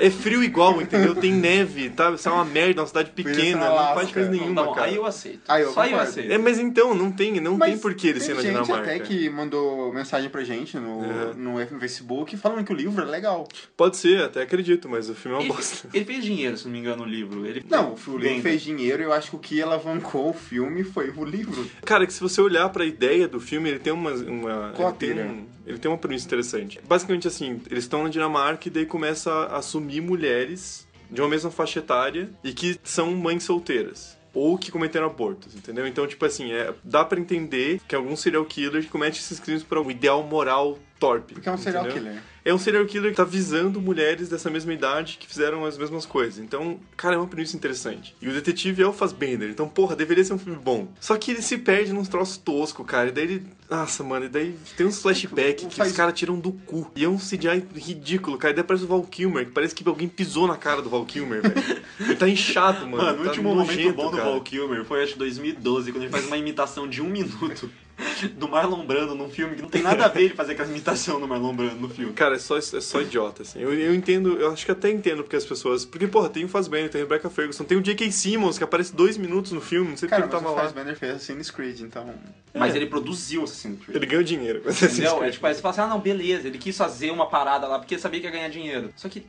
[0.00, 1.14] É frio igual, entendeu?
[1.14, 2.10] Tem neve, tá?
[2.10, 4.74] Isso é uma merda, uma cidade pequena, na não faz diferença Não, nenhuma, tá bom,
[4.74, 4.86] cara.
[4.88, 5.40] aí eu aceito.
[5.48, 6.32] Aí eu Só eu aceito.
[6.32, 8.62] É, mas então, não tem, não Mas tem por que ele ser tem na gente
[8.64, 8.90] Dinamarca.
[8.90, 11.34] até que mandou mensagem pra gente no, É.
[11.34, 13.46] no Facebook falando que o livro é legal.
[13.76, 15.88] Pode ser, até acredito, mas o filme é uma Ele, bosta.
[15.94, 17.46] ele fez dinheiro, se não me engano, no livro.
[17.46, 20.82] Ele Não, o livro fez dinheiro e eu acho que o que alavancou o filme
[20.82, 21.51] foi o livro.
[21.84, 24.12] Cara, que se você olhar pra ideia do filme, ele tem uma.
[24.12, 26.80] uma Qual a ele, tem um, ele tem uma premissa interessante.
[26.86, 31.50] Basicamente assim, eles estão na Dinamarca e daí começa a assumir mulheres de uma mesma
[31.50, 34.16] faixa etária e que são mães solteiras.
[34.34, 35.86] Ou que cometeram abortos, entendeu?
[35.86, 39.76] Então, tipo assim, é, dá pra entender que algum serial killer comete esses crimes por
[39.76, 41.34] um ideal moral torpe.
[41.34, 42.02] Porque é um serial entendeu?
[42.12, 42.22] killer.
[42.44, 46.04] É um serial killer que tá visando mulheres dessa mesma idade que fizeram as mesmas
[46.04, 46.38] coisas.
[46.40, 48.16] Então, cara, é uma premissa interessante.
[48.20, 50.88] E o detetive é o Fassbender, então, porra, deveria ser um filme bom.
[51.00, 53.08] Só que ele se perde nos troços toscos, cara.
[53.08, 53.46] E daí ele.
[53.70, 56.90] Nossa, mano, e daí tem uns flashbacks que Faz- os caras tiram do cu.
[56.96, 58.52] E é um CGI ridículo, cara.
[58.52, 61.06] E daí parece o Val Kilmer, que parece que alguém pisou na cara do Val
[61.06, 61.54] Kilmer, velho.
[62.00, 63.04] Ele tá inchado, mano.
[63.04, 64.30] Mano, o tá último nojento, momento bom do cara.
[64.30, 67.70] Val Kilmer foi acho 2012, quando ele faz uma imitação de um minuto
[68.36, 71.20] do Marlon Brando num filme que não tem nada a ver ele fazer aquela imitação
[71.20, 72.12] do Marlon Brando no filme.
[72.12, 73.60] Cara, é só, é só idiota, assim.
[73.60, 75.84] Eu, eu entendo, eu acho que até entendo porque as pessoas.
[75.84, 78.10] Porque, porra, tem o Fassbender, tem a Rebecca Ferguson, tem o J.K.
[78.10, 80.62] Simmons, que aparece dois minutos no filme, não sei porque mas ele o tava lá.
[80.62, 82.12] Fassbender fez Assassin's Creed, então...
[82.54, 83.96] Mas ele produziu Assassin's Creed.
[83.96, 84.60] Ele ganhou dinheiro.
[84.60, 85.16] com Assassin's Entendeu?
[85.16, 85.28] Creed.
[85.28, 87.78] É tipo, aí você fala assim, ah não, beleza, ele quis fazer uma parada lá
[87.78, 88.90] porque sabia que ia ganhar dinheiro.
[88.96, 89.24] Só que,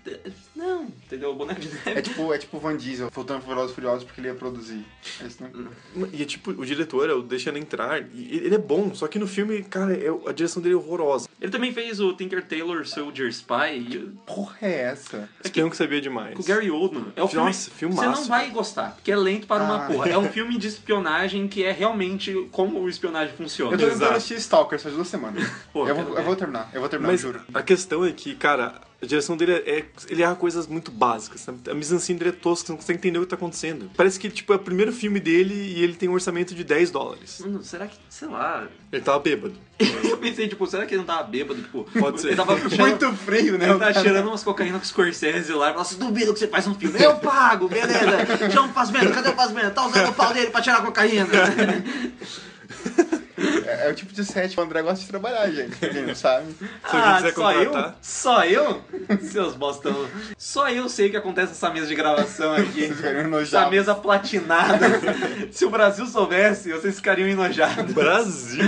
[0.55, 1.31] não, entendeu?
[1.31, 1.91] O boneco de neve.
[1.99, 4.35] É tipo, é tipo o Van Diesel voltando pro Velozes e Furiosos porque ele ia
[4.35, 4.85] produzir.
[5.25, 8.57] Esse não- E é tipo, o diretor é o Deixa Ela Entrar, e ele é
[8.57, 11.27] bom, só que no filme, cara, é, a direção dele é horrorosa.
[11.41, 15.29] Ele também fez o Tinker Tailor Soldier Spy e- Porra é essa?
[15.43, 16.35] Espião que sabia demais.
[16.35, 17.05] com o Gary Oldman.
[17.15, 19.87] É o filme, Nossa, filmaço, Você não vai gostar, porque é lento para uma Ah.
[19.87, 20.09] porra.
[20.09, 23.73] É um filme de espionagem que é realmente como o espionagem funciona.
[23.75, 25.49] Eu tô tentando assistir Stalker faz duas semanas.
[25.71, 27.41] Pô, eu, vou, eu vou terminar, eu vou terminar, Mas juro.
[27.53, 29.85] a questão é que, cara, a direção dele é.
[30.09, 31.41] Ele erra coisas muito básicas.
[31.41, 31.59] sabe?
[31.69, 33.91] A mise-en-scène dele é tosca, você não consegue entender o que tá acontecendo.
[33.95, 36.91] Parece que, tipo, é o primeiro filme dele e ele tem um orçamento de 10
[36.91, 37.39] dólares.
[37.39, 38.67] Mano, será que, sei lá...
[38.91, 39.55] Ele tava bêbado.
[40.03, 41.61] Eu pensei, tipo, será que ele não tava bêbado?
[41.61, 42.27] Tipo, Pode ser.
[42.27, 43.69] Ele tava cheirando, Muito frio, né?
[43.69, 46.67] ele tava cheirando umas cocaína com Scorsese lá e falou assim, duvido que você faz
[46.67, 47.01] um filme.
[47.01, 48.49] Eu pago, beleza.
[48.51, 49.73] Chama o Fazbender, cadê o Fazbender?
[49.73, 51.27] Tá usando o pau dele pra tirar cocaína.
[53.65, 55.75] É, é o tipo de set que o André gosta de trabalhar, gente.
[55.77, 56.51] pra Quem não sabe.
[56.53, 57.65] Se Ah, só eu?
[57.65, 57.97] contratar.
[58.01, 58.81] Só eu?
[59.21, 60.07] Seus bostão.
[60.37, 62.81] Só eu sei o que acontece nessa mesa de gravação aqui.
[62.87, 63.69] Vocês ficariam Essa enojados.
[63.71, 64.87] mesa platinada.
[65.51, 67.93] Se o Brasil soubesse, vocês ficariam enojados.
[67.93, 68.63] Brasil!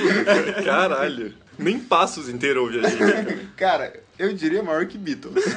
[0.63, 1.33] Caralho.
[1.57, 3.47] Nem Passos inteiro ouve a gente.
[3.55, 5.45] Cara, eu diria maior que Beatles.